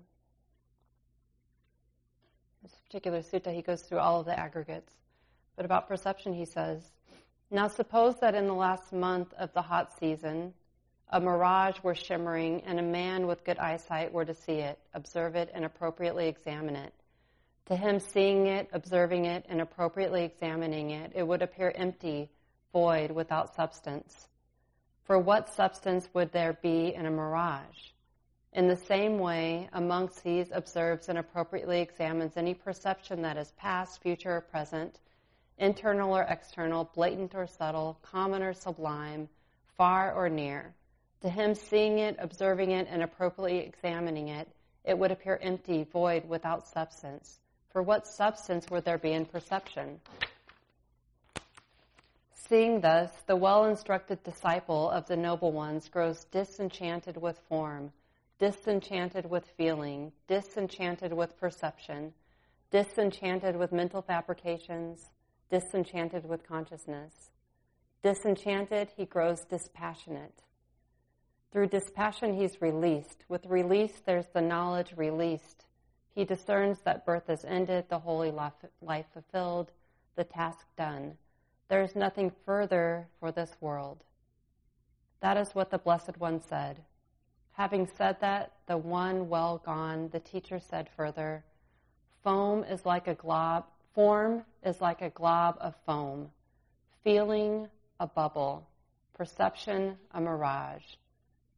[2.61, 4.93] this particular sutta, he goes through all of the aggregates.
[5.55, 6.81] But about perception, he says,
[7.51, 10.53] Now suppose that in the last month of the hot season,
[11.11, 15.35] a mirage were shimmering, and a man with good eyesight were to see it, observe
[15.35, 16.93] it, and appropriately examine it.
[17.65, 22.29] To him, seeing it, observing it, and appropriately examining it, it would appear empty,
[22.73, 24.27] void, without substance.
[25.03, 27.91] For what substance would there be in a mirage?
[28.53, 34.01] In the same way, amongst these observes and appropriately examines any perception that is past,
[34.01, 34.99] future, or present,
[35.59, 39.29] internal or external, blatant or subtle, common or sublime,
[39.77, 40.73] far or near.
[41.21, 44.47] To him, seeing it, observing it, and appropriately examining it,
[44.83, 47.39] it would appear empty, void, without substance.
[47.71, 49.99] For what substance would there be in perception?
[52.33, 57.91] Seeing thus, the well instructed disciple of the noble ones grows disenchanted with form,
[58.39, 62.13] disenchanted with feeling, disenchanted with perception,
[62.71, 65.11] disenchanted with mental fabrications,
[65.49, 67.31] disenchanted with consciousness.
[68.01, 70.43] Disenchanted, he grows dispassionate.
[71.51, 73.25] Through dispassion, he's released.
[73.27, 75.65] With release, there's the knowledge released.
[76.15, 79.71] He discerns that birth is ended, the holy life fulfilled,
[80.15, 81.17] the task done.
[81.67, 84.03] There is nothing further for this world.
[85.21, 86.83] That is what the Blessed One said.
[87.59, 91.43] Having said that, the one well gone, the teacher said further,
[92.23, 96.31] foam is like a glob, form is like a glob of foam,
[97.03, 97.67] feeling
[97.99, 98.65] a bubble,
[99.13, 100.85] perception a mirage,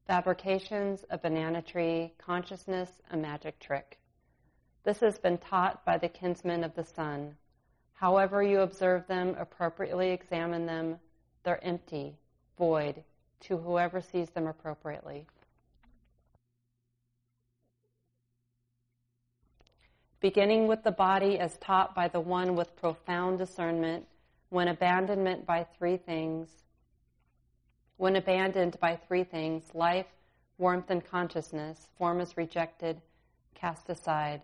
[0.08, 4.00] fabrications a banana tree, consciousness a magic trick.
[4.84, 7.36] This has been taught by the kinsmen of the sun.
[7.94, 10.98] However you observe them, appropriately examine them,
[11.44, 12.18] they're empty,
[12.58, 13.04] void,
[13.42, 15.28] to whoever sees them appropriately.
[20.22, 24.06] Beginning with the body as taught by the one with profound discernment,
[24.50, 26.48] when abandonment by three things,
[27.98, 30.06] when abandoned by three things, life,
[30.60, 33.02] warmth, and consciousness, form is rejected,
[33.56, 34.42] cast aside.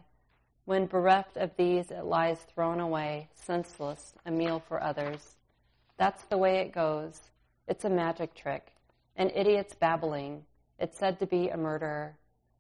[0.65, 5.35] When bereft of these, it lies thrown away, senseless, a meal for others.
[5.97, 7.21] That's the way it goes.
[7.67, 8.73] It's a magic trick.
[9.15, 10.43] An idiot's babbling.
[10.79, 12.15] It's said to be a murderer.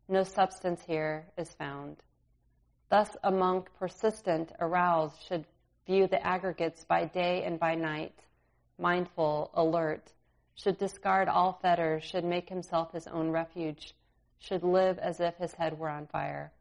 [0.07, 1.97] No substance here is found.
[2.89, 5.45] Thus, a monk persistent, aroused, should
[5.85, 8.13] view the aggregates by day and by night,
[8.79, 10.11] mindful, alert,
[10.55, 13.93] should discard all fetters, should make himself his own refuge,
[14.39, 16.51] should live as if his head were on fire,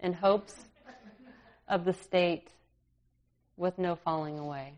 [0.00, 0.54] in hopes
[1.68, 2.48] of the state
[3.56, 4.72] with no falling away.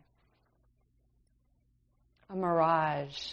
[2.30, 3.32] A mirage.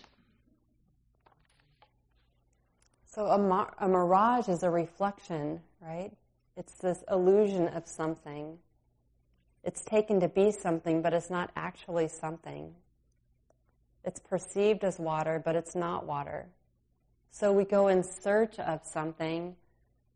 [3.05, 6.12] So a, mar- a mirage is a reflection, right?
[6.58, 8.58] It's this illusion of something.
[9.64, 12.74] It's taken to be something, but it's not actually something.
[14.03, 16.47] It's perceived as water, but it's not water.
[17.30, 19.55] So we go in search of something,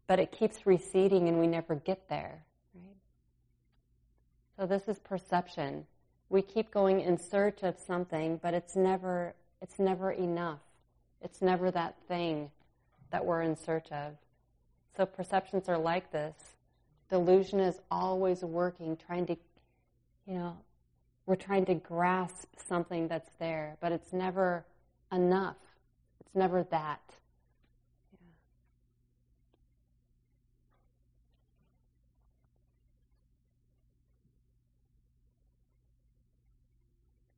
[0.07, 2.43] but it keeps receding and we never get there.
[4.57, 5.85] So this is perception.
[6.29, 10.59] We keep going in search of something, but it's never it's never enough.
[11.21, 12.49] It's never that thing
[13.11, 14.13] that we're in search of.
[14.95, 16.35] So perceptions are like this.
[17.09, 19.37] Delusion is always working, trying to,
[20.25, 20.57] you know,
[21.25, 24.65] we're trying to grasp something that's there, but it's never
[25.11, 25.57] enough.
[26.19, 27.01] It's never that.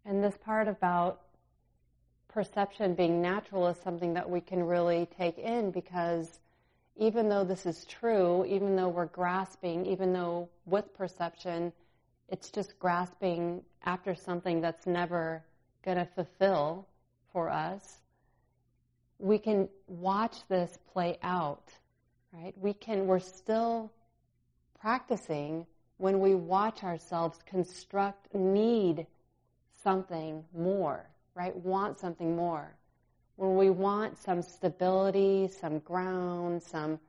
[0.05, 1.21] And this part about
[2.27, 6.39] perception being natural is something that we can really take in because
[6.95, 11.73] even though this is true, even though we're grasping, even though with perception,
[12.29, 15.43] it's just grasping after something that's never
[15.83, 16.87] going to fulfill
[17.31, 17.99] for us,
[19.19, 21.71] we can watch this play out,
[22.31, 22.53] right?
[22.57, 23.91] We can, we're still
[24.79, 25.65] practicing
[25.97, 29.07] when we watch ourselves construct need
[29.83, 31.55] something more, right?
[31.55, 32.75] Want something more.
[33.35, 36.99] When we want some stability, some ground, some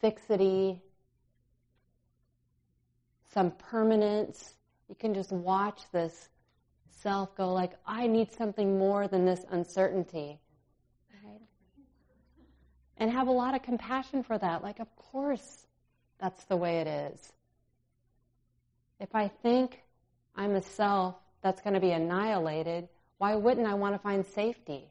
[0.00, 0.82] fixity,
[3.32, 4.54] some permanence,
[4.88, 6.28] you can just watch this
[7.02, 10.38] self go like, I need something more than this uncertainty.
[11.22, 11.40] Right?
[12.96, 14.62] And have a lot of compassion for that.
[14.62, 15.66] Like, of course,
[16.18, 17.32] that's the way it is.
[19.00, 19.82] If I think
[20.36, 22.88] I'm a self that's going to be annihilated,
[23.18, 24.90] why wouldn't I want to find safety?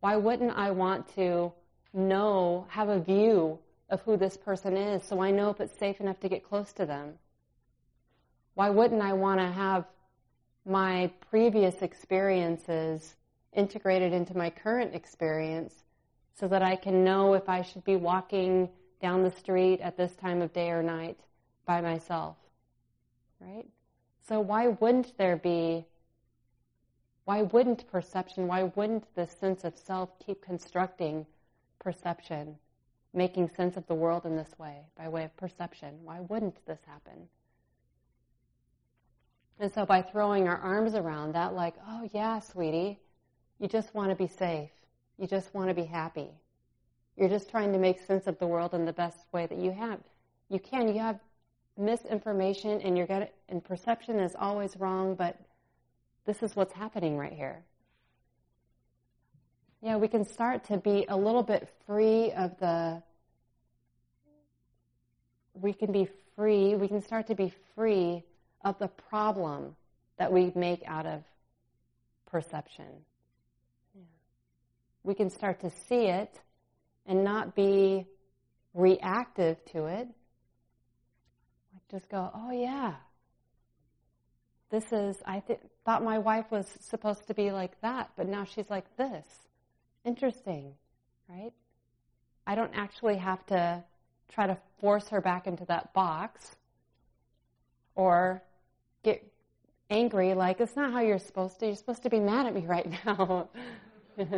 [0.00, 1.52] Why wouldn't I want to
[1.92, 6.00] know, have a view of who this person is so I know if it's safe
[6.00, 7.14] enough to get close to them?
[8.54, 9.84] Why wouldn't I want to have
[10.66, 13.16] my previous experiences
[13.52, 15.74] integrated into my current experience
[16.38, 18.68] so that I can know if I should be walking
[19.00, 21.18] down the street at this time of day or night
[21.66, 22.36] by myself?
[23.40, 23.66] Right?
[24.28, 25.86] So why wouldn't there be,
[27.24, 31.26] why wouldn't perception, why wouldn't this sense of self keep constructing
[31.78, 32.56] perception,
[33.14, 35.94] making sense of the world in this way, by way of perception?
[36.02, 37.28] Why wouldn't this happen?
[39.58, 42.98] And so by throwing our arms around that, like, oh yeah, sweetie,
[43.58, 44.70] you just want to be safe.
[45.18, 46.30] You just want to be happy.
[47.16, 49.70] You're just trying to make sense of the world in the best way that you
[49.70, 50.00] have.
[50.48, 50.88] You can.
[50.88, 51.20] You have
[51.76, 55.36] misinformation and you're getting, and perception is always wrong, but
[56.26, 57.62] this is what's happening right here.
[59.82, 63.02] Yeah, we can start to be a little bit free of the,
[65.54, 68.22] we can be free, we can start to be free
[68.64, 69.74] of the problem
[70.18, 71.22] that we make out of
[72.30, 72.84] perception.
[73.94, 74.02] Yeah.
[75.02, 76.38] We can start to see it
[77.06, 78.06] and not be
[78.74, 80.08] reactive to it.
[81.90, 82.94] Just go, oh yeah,
[84.80, 88.44] this is, I th- thought my wife was supposed to be like that, but now
[88.44, 89.24] she's like this.
[90.04, 90.72] Interesting,
[91.28, 91.52] right?
[92.46, 93.84] I don't actually have to
[94.32, 96.56] try to force her back into that box
[97.94, 98.42] or
[99.02, 99.22] get
[99.90, 101.66] angry like it's not how you're supposed to.
[101.66, 103.48] You're supposed to be mad at me right now.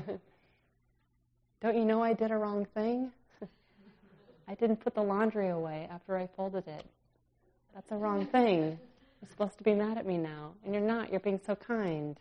[1.60, 3.12] don't you know I did a wrong thing?
[4.48, 6.84] I didn't put the laundry away after I folded it.
[7.74, 8.78] That's a wrong thing.
[9.22, 10.52] You're supposed to be mad at me now.
[10.64, 11.10] And you're not.
[11.10, 12.18] You're being so kind.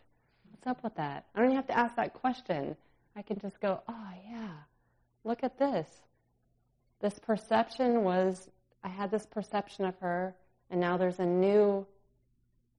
[0.51, 1.25] What's up with that?
[1.33, 2.77] I don't even have to ask that question.
[3.15, 4.51] I can just go, oh, yeah,
[5.23, 5.87] look at this.
[7.01, 8.49] This perception was,
[8.83, 10.35] I had this perception of her,
[10.69, 11.85] and now there's a new,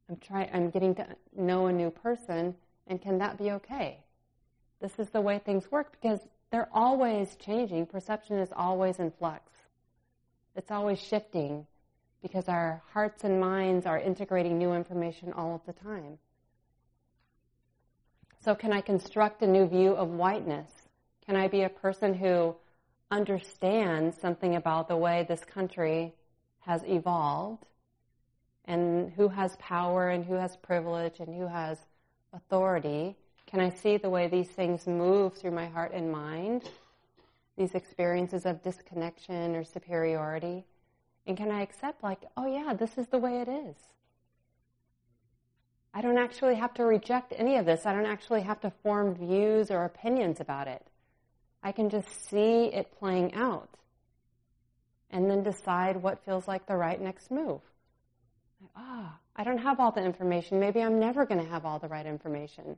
[0.09, 1.07] I'm trying, I'm getting to
[1.37, 2.55] know a new person,
[2.87, 3.99] and can that be okay?
[4.81, 6.21] This is the way things work because
[6.53, 7.87] they're always changing.
[7.87, 9.51] Perception is always in flux.
[10.55, 11.67] It's always shifting
[12.23, 16.19] because our hearts and minds are integrating new information all of the time.
[18.45, 20.71] So, can I construct a new view of whiteness?
[21.27, 22.57] Can I be a person who
[23.11, 26.13] understands something about the way this country
[26.61, 27.67] has evolved
[28.65, 31.79] and who has power and who has privilege and who has
[32.33, 33.17] authority?
[33.47, 36.69] Can I see the way these things move through my heart and mind?
[37.57, 40.65] These experiences of disconnection or superiority?
[41.27, 43.77] And can I accept, like, oh yeah, this is the way it is?
[45.95, 47.85] I don't actually have to reject any of this.
[47.85, 50.87] I don't actually have to form views or opinions about it.
[51.63, 53.69] I can just see it playing out
[55.11, 57.61] and then decide what feels like the right next move.
[58.75, 60.59] Ah, oh, I don't have all the information.
[60.59, 62.77] Maybe I'm never going to have all the right information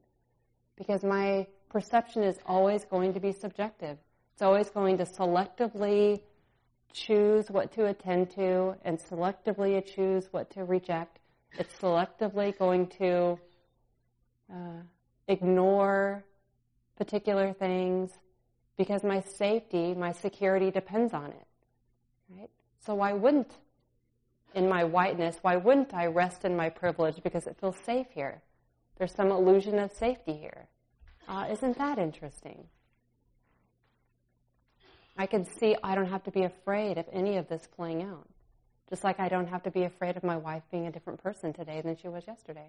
[0.77, 3.97] because my perception is always going to be subjective.
[4.33, 6.21] It's always going to selectively
[6.95, 11.19] choose what to attend to and selectively choose what to reject.
[11.59, 13.39] It's selectively going to
[14.51, 14.83] uh,
[15.29, 16.25] ignore
[16.97, 18.11] particular things
[18.77, 21.47] because my safety, my security depends on it.
[22.31, 22.51] Right?
[22.85, 23.53] So why wouldn't,
[24.55, 28.41] in my whiteness, why wouldn't I rest in my privilege because it feels safe here?
[28.99, 30.69] There's some illusion of safety here.
[31.27, 32.67] Uh, isn't that interesting?
[35.17, 38.29] I can see I don't have to be afraid of any of this playing out.
[38.91, 41.53] Just like I don't have to be afraid of my wife being a different person
[41.53, 42.69] today than she was yesterday.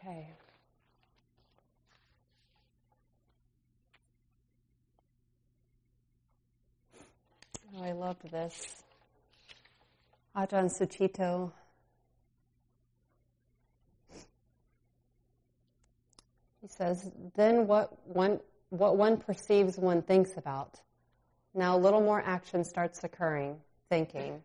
[0.00, 0.28] Okay.
[7.76, 8.82] Oh, I loved this.
[10.34, 11.52] Ajahn Sucitto
[16.60, 18.40] He says, then what one,
[18.70, 20.80] what one perceives one thinks about.
[21.54, 23.56] Now a little more action starts occurring,
[23.88, 24.42] thinking.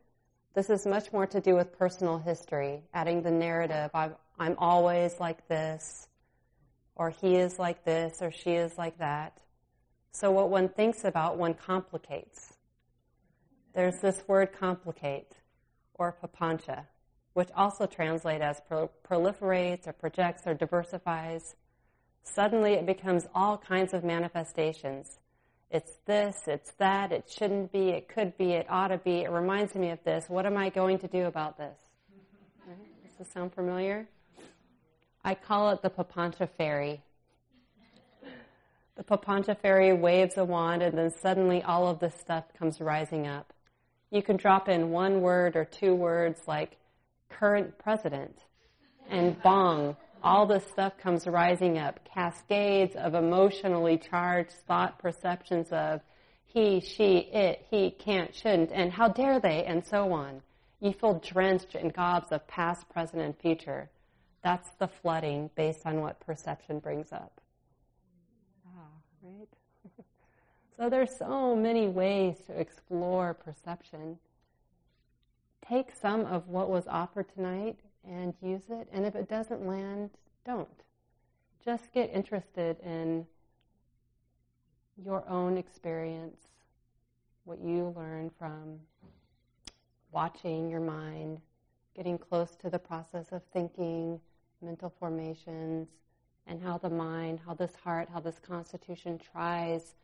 [0.54, 5.48] This is much more to do with personal history, adding the narrative, I'm, always like
[5.48, 6.08] this,
[6.96, 9.40] or he is like this, or she is like that.
[10.12, 12.54] So what one thinks about, one complicates.
[13.74, 15.32] There's this word complicate,
[15.96, 16.86] or papancha,
[17.34, 21.56] which also translates as pro- proliferates, or projects, or diversifies.
[22.24, 25.20] Suddenly it becomes all kinds of manifestations.
[25.70, 29.32] It's this, it's that, it shouldn't be, it could be, it ought to be, it
[29.32, 30.26] reminds me of this.
[30.28, 31.76] What am I going to do about this?
[33.04, 34.08] Does this sound familiar?
[35.24, 37.02] I call it the Papancha fairy.
[38.96, 43.26] The Papancha fairy waves a wand and then suddenly all of this stuff comes rising
[43.28, 43.52] up.
[44.12, 46.78] You can drop in one word or two words like
[47.30, 48.38] current president
[49.10, 52.00] and bong all this stuff comes rising up.
[52.06, 56.02] Cascades of emotionally charged thought perceptions of
[56.46, 60.42] he, she, it, he, can't, shouldn't, and how dare they, and so on.
[60.80, 63.90] You feel drenched in gobs of past, present, and future.
[64.44, 67.42] That's the flooding based on what perception brings up.
[68.68, 68.88] Ah,
[69.24, 69.48] right?
[70.78, 74.20] so there's so many ways to explore perception.
[75.68, 78.88] Take some of what was offered tonight and use it.
[78.92, 80.10] And if it doesn't land,
[80.46, 80.68] don't.
[81.64, 83.26] Just get interested in
[85.04, 86.42] your own experience
[87.46, 88.80] what you learn from
[90.12, 91.40] watching your mind,
[91.96, 94.20] getting close to the process of thinking,
[94.62, 95.88] mental formations,
[96.48, 99.96] and how the mind, how this heart, how this constitution tries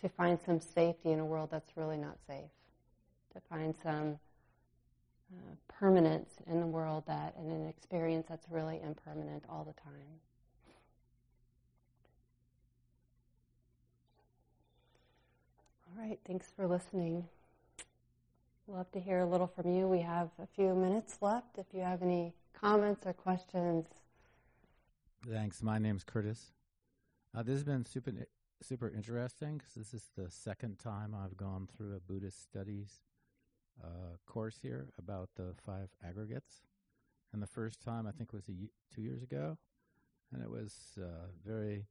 [0.00, 2.50] to find some safety in a world that's really not safe,
[3.32, 4.18] to find some
[5.32, 10.20] uh, permanence in the world that, in an experience that's really impermanent all the time.
[15.98, 17.24] All right, thanks for listening.
[18.68, 19.86] Love to hear a little from you.
[19.86, 21.58] We have a few minutes left.
[21.58, 23.86] If you have any comments or questions.
[25.28, 25.62] Thanks.
[25.62, 26.52] My name's Curtis.
[27.34, 28.12] Uh, this has been super
[28.62, 33.00] super interesting because this is the second time I've gone through a Buddhist studies
[33.82, 36.62] uh, course here about the five aggregates,
[37.32, 38.44] and the first time I think was
[38.94, 39.58] two years ago,
[40.32, 41.86] and it was uh, very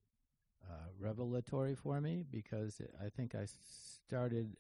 [0.69, 4.55] uh, revelatory for me because it, I think I started.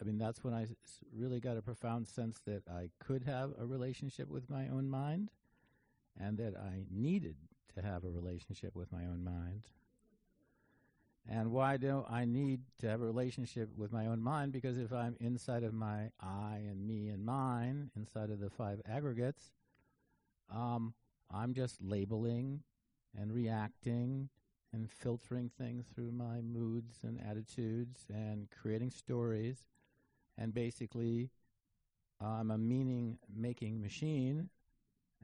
[0.00, 0.66] I mean, that's when I
[1.14, 5.30] really got a profound sense that I could have a relationship with my own mind,
[6.18, 7.36] and that I needed
[7.74, 9.66] to have a relationship with my own mind.
[11.32, 14.50] And why do I need to have a relationship with my own mind?
[14.50, 18.82] Because if I'm inside of my I and me and mine, inside of the five
[18.84, 19.52] aggregates,
[20.52, 20.92] um,
[21.32, 22.64] I'm just labeling
[23.16, 24.28] and reacting
[24.72, 29.68] and filtering things through my moods and attitudes and creating stories.
[30.36, 31.30] And basically,
[32.20, 34.50] I'm a meaning making machine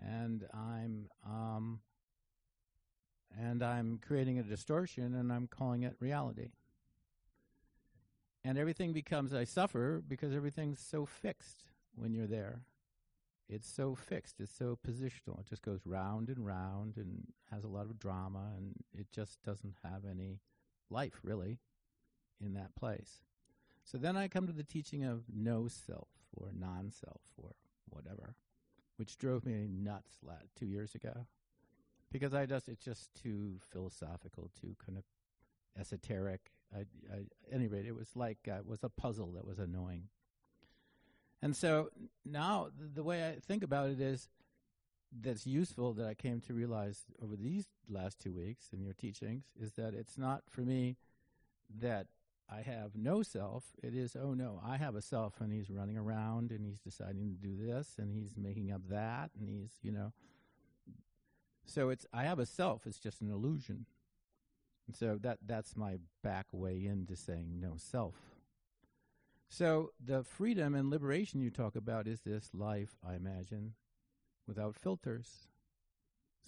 [0.00, 1.80] and I'm um,
[3.39, 6.51] and I'm creating a distortion and I'm calling it reality.
[8.45, 11.64] And everything becomes, I suffer because everything's so fixed
[11.95, 12.62] when you're there.
[13.49, 15.41] It's so fixed, it's so positional.
[15.41, 19.41] It just goes round and round and has a lot of drama, and it just
[19.45, 20.41] doesn't have any
[20.91, 21.59] life, really,
[22.41, 23.22] in that place.
[23.84, 27.53] So then I come to the teaching of no self or non self or
[27.89, 28.34] whatever,
[28.97, 30.16] which drove me nuts
[30.57, 31.26] two years ago
[32.19, 35.05] because I just it's just too philosophical, too kind of
[35.79, 36.53] esoteric.
[36.75, 36.81] I,
[37.12, 40.05] I, at any rate, it was like uh, it was a puzzle that was annoying.
[41.43, 41.91] And so
[42.25, 44.29] now the, way I think about it is
[45.21, 49.45] that's useful that I came to realize over these last two weeks in your teachings
[49.61, 50.97] is that it's not for me
[51.79, 52.07] that
[52.51, 53.64] I have no self.
[53.83, 57.29] It is, oh no, I have a self and he's running around and he's deciding
[57.31, 60.12] to do this and he's making up that and he's, you know,
[61.67, 62.87] so it's I have a self.
[62.87, 63.87] It's just an illusion.
[64.87, 68.14] And so that that's my back way into saying no self.
[69.49, 73.75] So the freedom and liberation you talk about is this life, I imagine,
[74.47, 75.49] without filters,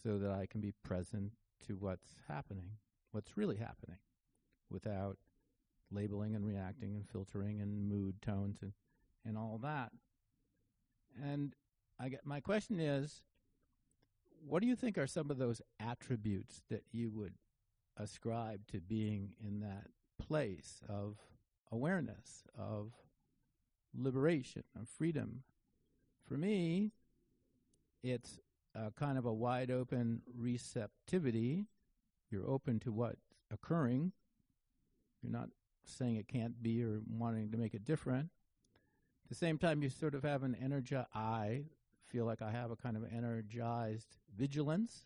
[0.02, 1.32] so that I can be present
[1.66, 2.70] to what's happening,
[3.12, 3.98] what's really happening,
[4.70, 5.16] without
[5.90, 8.72] labeling and reacting and filtering and mood tones and,
[9.24, 9.90] and all that.
[11.22, 11.54] And
[11.98, 13.22] I get my question is
[14.46, 17.34] what do you think are some of those attributes that you would
[17.96, 21.16] ascribe to being in that place of
[21.70, 22.92] awareness, of
[23.94, 25.42] liberation, of freedom?
[26.26, 26.92] For me,
[28.02, 28.38] it's
[28.74, 31.66] a kind of a wide open receptivity.
[32.30, 34.12] You're open to what's occurring.
[35.22, 35.48] You're not
[35.84, 38.28] saying it can't be or wanting to make it different.
[39.24, 41.64] At the same time, you sort of have an energy I
[42.08, 45.04] feel like I have a kind of energized vigilance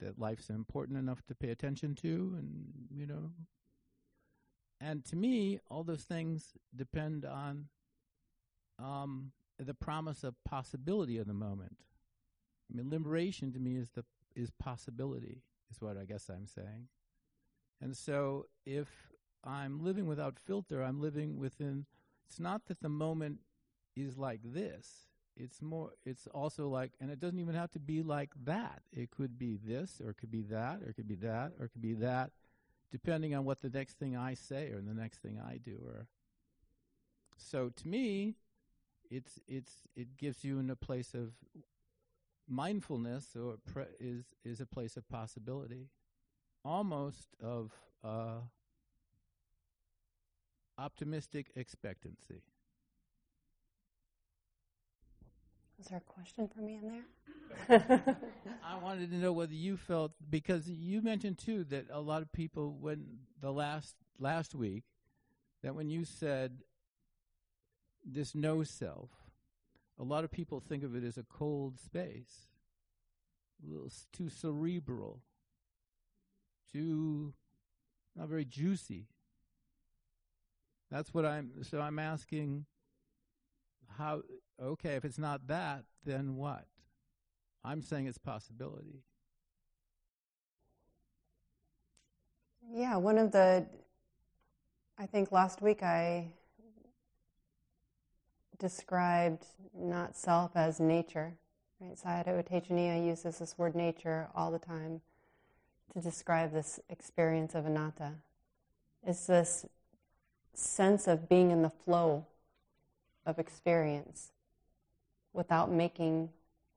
[0.00, 3.30] that life's important enough to pay attention to, and you know.
[4.80, 7.66] And to me, all those things depend on
[8.78, 11.76] um, the promise of possibility of the moment.
[12.72, 14.04] I mean, liberation to me is the
[14.34, 16.88] is possibility, is what I guess I'm saying.
[17.82, 18.88] And so, if
[19.44, 21.86] I'm living without filter, I'm living within.
[22.26, 23.40] It's not that the moment
[23.96, 28.02] is like this it's more it's also like and it doesn't even have to be
[28.02, 28.82] like that.
[28.92, 31.66] It could be this or it could be that or it could be that or
[31.66, 32.30] it could be that
[32.90, 36.06] depending on what the next thing i say or the next thing i do or.
[37.36, 38.36] So to me
[39.10, 41.32] it's it's it gives you in a place of
[42.48, 45.88] mindfulness or pre- is is a place of possibility
[46.64, 47.72] almost of
[48.04, 48.40] uh,
[50.78, 52.42] optimistic expectancy
[55.80, 57.02] Is there a question for me in
[57.68, 58.16] there?
[58.64, 62.30] I wanted to know whether you felt because you mentioned too that a lot of
[62.32, 64.84] people when the last last week
[65.62, 66.58] that when you said
[68.04, 69.10] this no self,
[69.98, 72.46] a lot of people think of it as a cold space,
[73.64, 75.20] a little too cerebral,
[76.72, 77.32] too
[78.16, 79.06] not very juicy.
[80.90, 81.62] That's what I'm.
[81.62, 82.66] So I'm asking,
[83.96, 84.22] how?
[84.62, 86.66] Okay, if it's not that, then what?
[87.64, 89.02] I'm saying it's possibility.
[92.72, 93.66] Yeah, one of the.
[94.98, 96.28] I think last week I
[98.58, 101.32] described not self as nature.
[101.80, 101.96] Right?
[101.96, 105.00] Sayadaw U Tejaniya uses this word nature all the time
[105.94, 108.12] to describe this experience of anatta.
[109.06, 109.64] It's this
[110.52, 112.26] sense of being in the flow
[113.24, 114.32] of experience
[115.32, 116.30] without making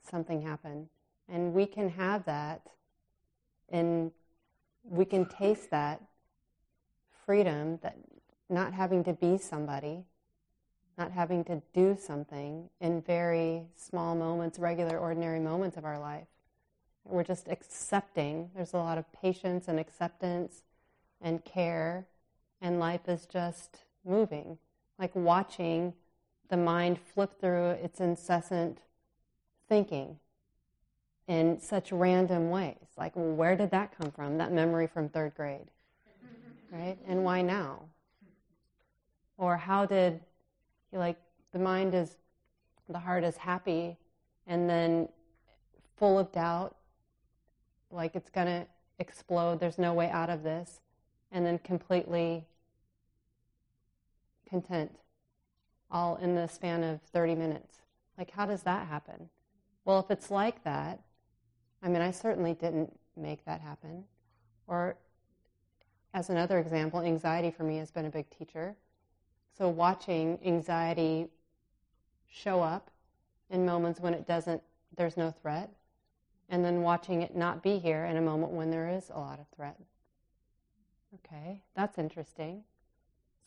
[0.09, 0.89] something happen.
[1.29, 2.61] And we can have that
[3.69, 4.11] and
[4.83, 6.01] we can taste that
[7.25, 7.97] freedom that
[8.49, 10.03] not having to be somebody,
[10.97, 16.27] not having to do something in very small moments, regular, ordinary moments of our life.
[17.05, 18.49] We're just accepting.
[18.55, 20.63] There's a lot of patience and acceptance
[21.21, 22.05] and care,
[22.61, 24.57] and life is just moving.
[24.99, 25.93] Like watching
[26.53, 28.77] the mind flip through its incessant
[29.67, 30.19] thinking
[31.27, 32.75] in such random ways.
[32.95, 34.37] Like, well, where did that come from?
[34.37, 35.65] That memory from third grade,
[36.71, 36.95] right?
[37.07, 37.79] And why now?
[39.39, 40.19] Or how did,
[40.91, 41.17] like,
[41.53, 42.17] the mind is,
[42.87, 43.97] the heart is happy
[44.45, 45.09] and then
[45.97, 46.75] full of doubt,
[47.89, 48.67] like it's going to
[48.99, 50.81] explode, there's no way out of this,
[51.31, 52.45] and then completely
[54.47, 54.91] content,
[55.93, 57.77] all in the span of 30 minutes.
[58.17, 59.29] Like, how does that happen?
[59.85, 60.99] Well, if it's like that,
[61.81, 64.03] I mean, I certainly didn't make that happen.
[64.67, 64.97] Or,
[66.13, 68.75] as another example, anxiety for me has been a big teacher.
[69.55, 71.27] So, watching anxiety
[72.27, 72.89] show up
[73.51, 74.61] in moments when it doesn't,
[74.95, 75.69] there's no threat,
[76.49, 79.39] and then watching it not be here in a moment when there is a lot
[79.39, 79.77] of threat.
[81.15, 82.63] Okay, that's interesting.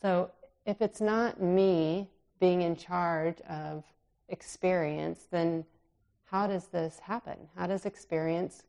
[0.01, 0.31] So,
[0.65, 2.09] if it's not me
[2.39, 3.83] being in charge of
[4.29, 5.65] experience, then
[6.25, 7.37] how does this happen?
[7.55, 8.63] How does experience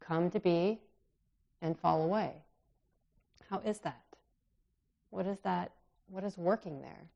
[0.00, 0.80] come to be
[1.62, 2.32] and fall away?
[3.48, 4.02] How is that?
[5.10, 5.72] What is that?
[6.08, 7.08] What is working there?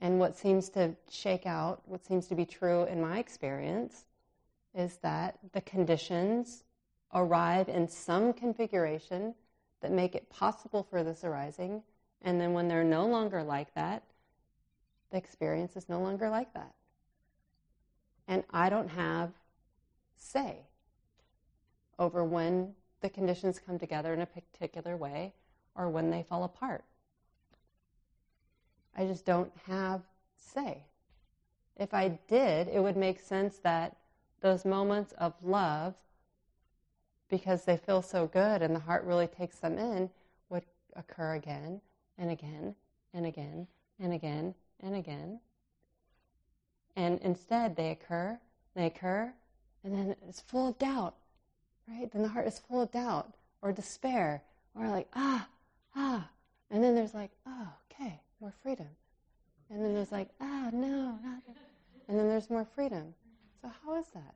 [0.00, 4.04] And what seems to shake out, what seems to be true in my experience,
[4.74, 6.64] is that the conditions
[7.12, 9.34] arrive in some configuration
[9.82, 11.82] that make it possible for this arising,
[12.22, 14.02] and then when they're no longer like that,
[15.10, 16.72] the experience is no longer like that
[18.30, 19.32] and I don't have
[20.16, 20.58] say
[21.98, 25.34] over when the conditions come together in a particular way
[25.74, 26.84] or when they fall apart.
[28.96, 30.02] I just don't have
[30.36, 30.84] say.
[31.76, 33.96] If I did, it would make sense that
[34.42, 35.94] those moments of love,
[37.28, 40.10] because they feel so good and the heart really takes them in,
[40.50, 41.80] would occur again
[42.18, 42.74] and again
[43.12, 43.66] and again
[43.98, 45.40] and again and again
[46.96, 48.38] and instead, they occur,
[48.74, 49.32] they occur,
[49.84, 51.14] and then it's full of doubt,
[51.88, 52.10] right?
[52.12, 54.42] Then the heart is full of doubt or despair
[54.74, 55.48] or like, ah,
[55.96, 56.28] ah.
[56.70, 58.88] And then there's like, oh, okay, more freedom.
[59.70, 61.42] And then there's like, ah, no, not.
[62.08, 63.14] And then there's more freedom.
[63.62, 64.34] So, how is that?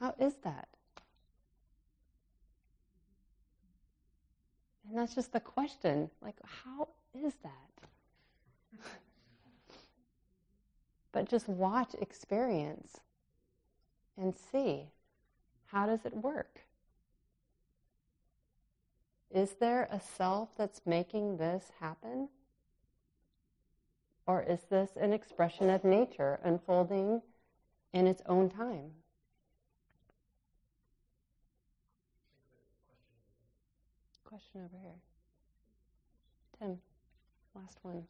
[0.00, 0.68] How is that?
[4.88, 6.10] And that's just the question.
[6.20, 7.88] Like, how is that?
[11.12, 13.00] but just watch experience
[14.16, 14.90] and see
[15.66, 16.60] how does it work?
[19.30, 22.28] Is there a self that's making this happen?
[24.26, 27.22] Or is this an expression of nature unfolding
[27.92, 28.90] in its own time?
[34.24, 35.00] Question over here.
[36.58, 36.78] Tim,
[37.54, 38.04] last one.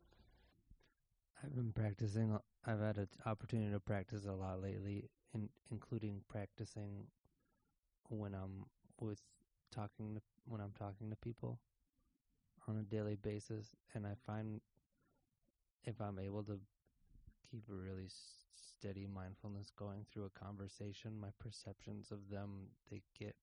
[1.43, 2.39] I've been practicing.
[2.67, 7.07] I've had an opportunity to practice a lot lately, in, including practicing
[8.09, 8.67] when I'm
[9.01, 9.21] with
[9.75, 11.59] talking to, when I'm talking to people
[12.69, 14.61] on a daily basis, and I find
[15.85, 16.59] if I'm able to
[17.51, 18.09] keep a really
[18.55, 23.37] steady mindfulness going through a conversation, my perceptions of them they get.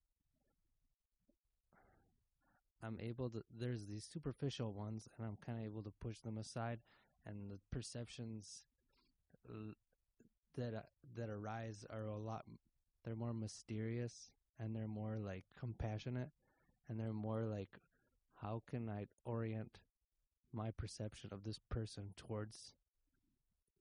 [2.82, 3.42] I'm able to.
[3.52, 6.78] There's these superficial ones, and I'm kind of able to push them aside
[7.26, 8.62] and the perceptions
[10.56, 10.80] that uh,
[11.16, 12.44] that arise are a lot
[13.04, 16.30] they're more mysterious and they're more like compassionate
[16.88, 17.78] and they're more like
[18.36, 19.78] how can I orient
[20.52, 22.72] my perception of this person towards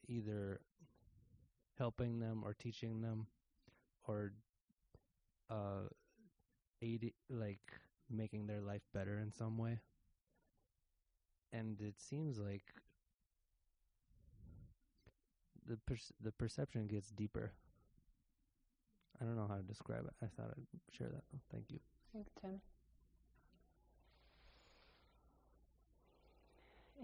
[0.08, 0.62] either
[1.78, 3.28] helping them or teaching them
[4.08, 4.34] or
[5.50, 5.88] uh
[6.82, 7.60] aid like
[8.10, 9.80] making their life better in some way?
[11.54, 12.64] And it seems like
[15.68, 17.52] the per- the perception gets deeper.
[19.22, 20.14] I don't know how to describe it.
[20.22, 21.24] I thought I'd share that.
[21.52, 21.80] Thank you.
[22.14, 22.62] Thanks, Tim.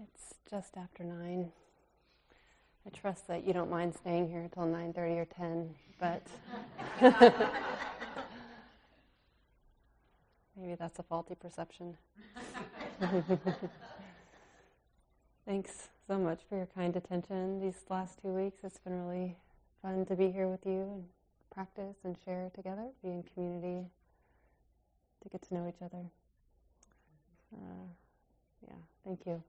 [0.02, 1.52] It's just after nine.
[2.86, 6.22] I trust that you don't mind staying here till nine thirty or ten, but
[10.56, 11.96] maybe that's a faulty perception.
[15.46, 18.56] Thanks so much for your kind attention these last two weeks.
[18.64, 19.36] It's been really
[19.82, 21.04] fun to be here with you and
[21.52, 23.86] practice and share together, be in community,
[25.22, 26.02] to get to know each other.
[27.54, 27.84] Uh,
[28.66, 29.42] yeah, thank you.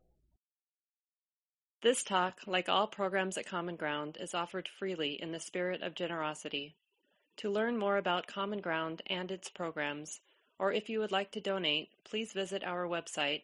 [1.81, 5.95] This talk, like all programs at Common Ground, is offered freely in the spirit of
[5.95, 6.75] generosity.
[7.37, 10.19] To learn more about Common Ground and its programs,
[10.59, 13.43] or if you would like to donate, please visit our website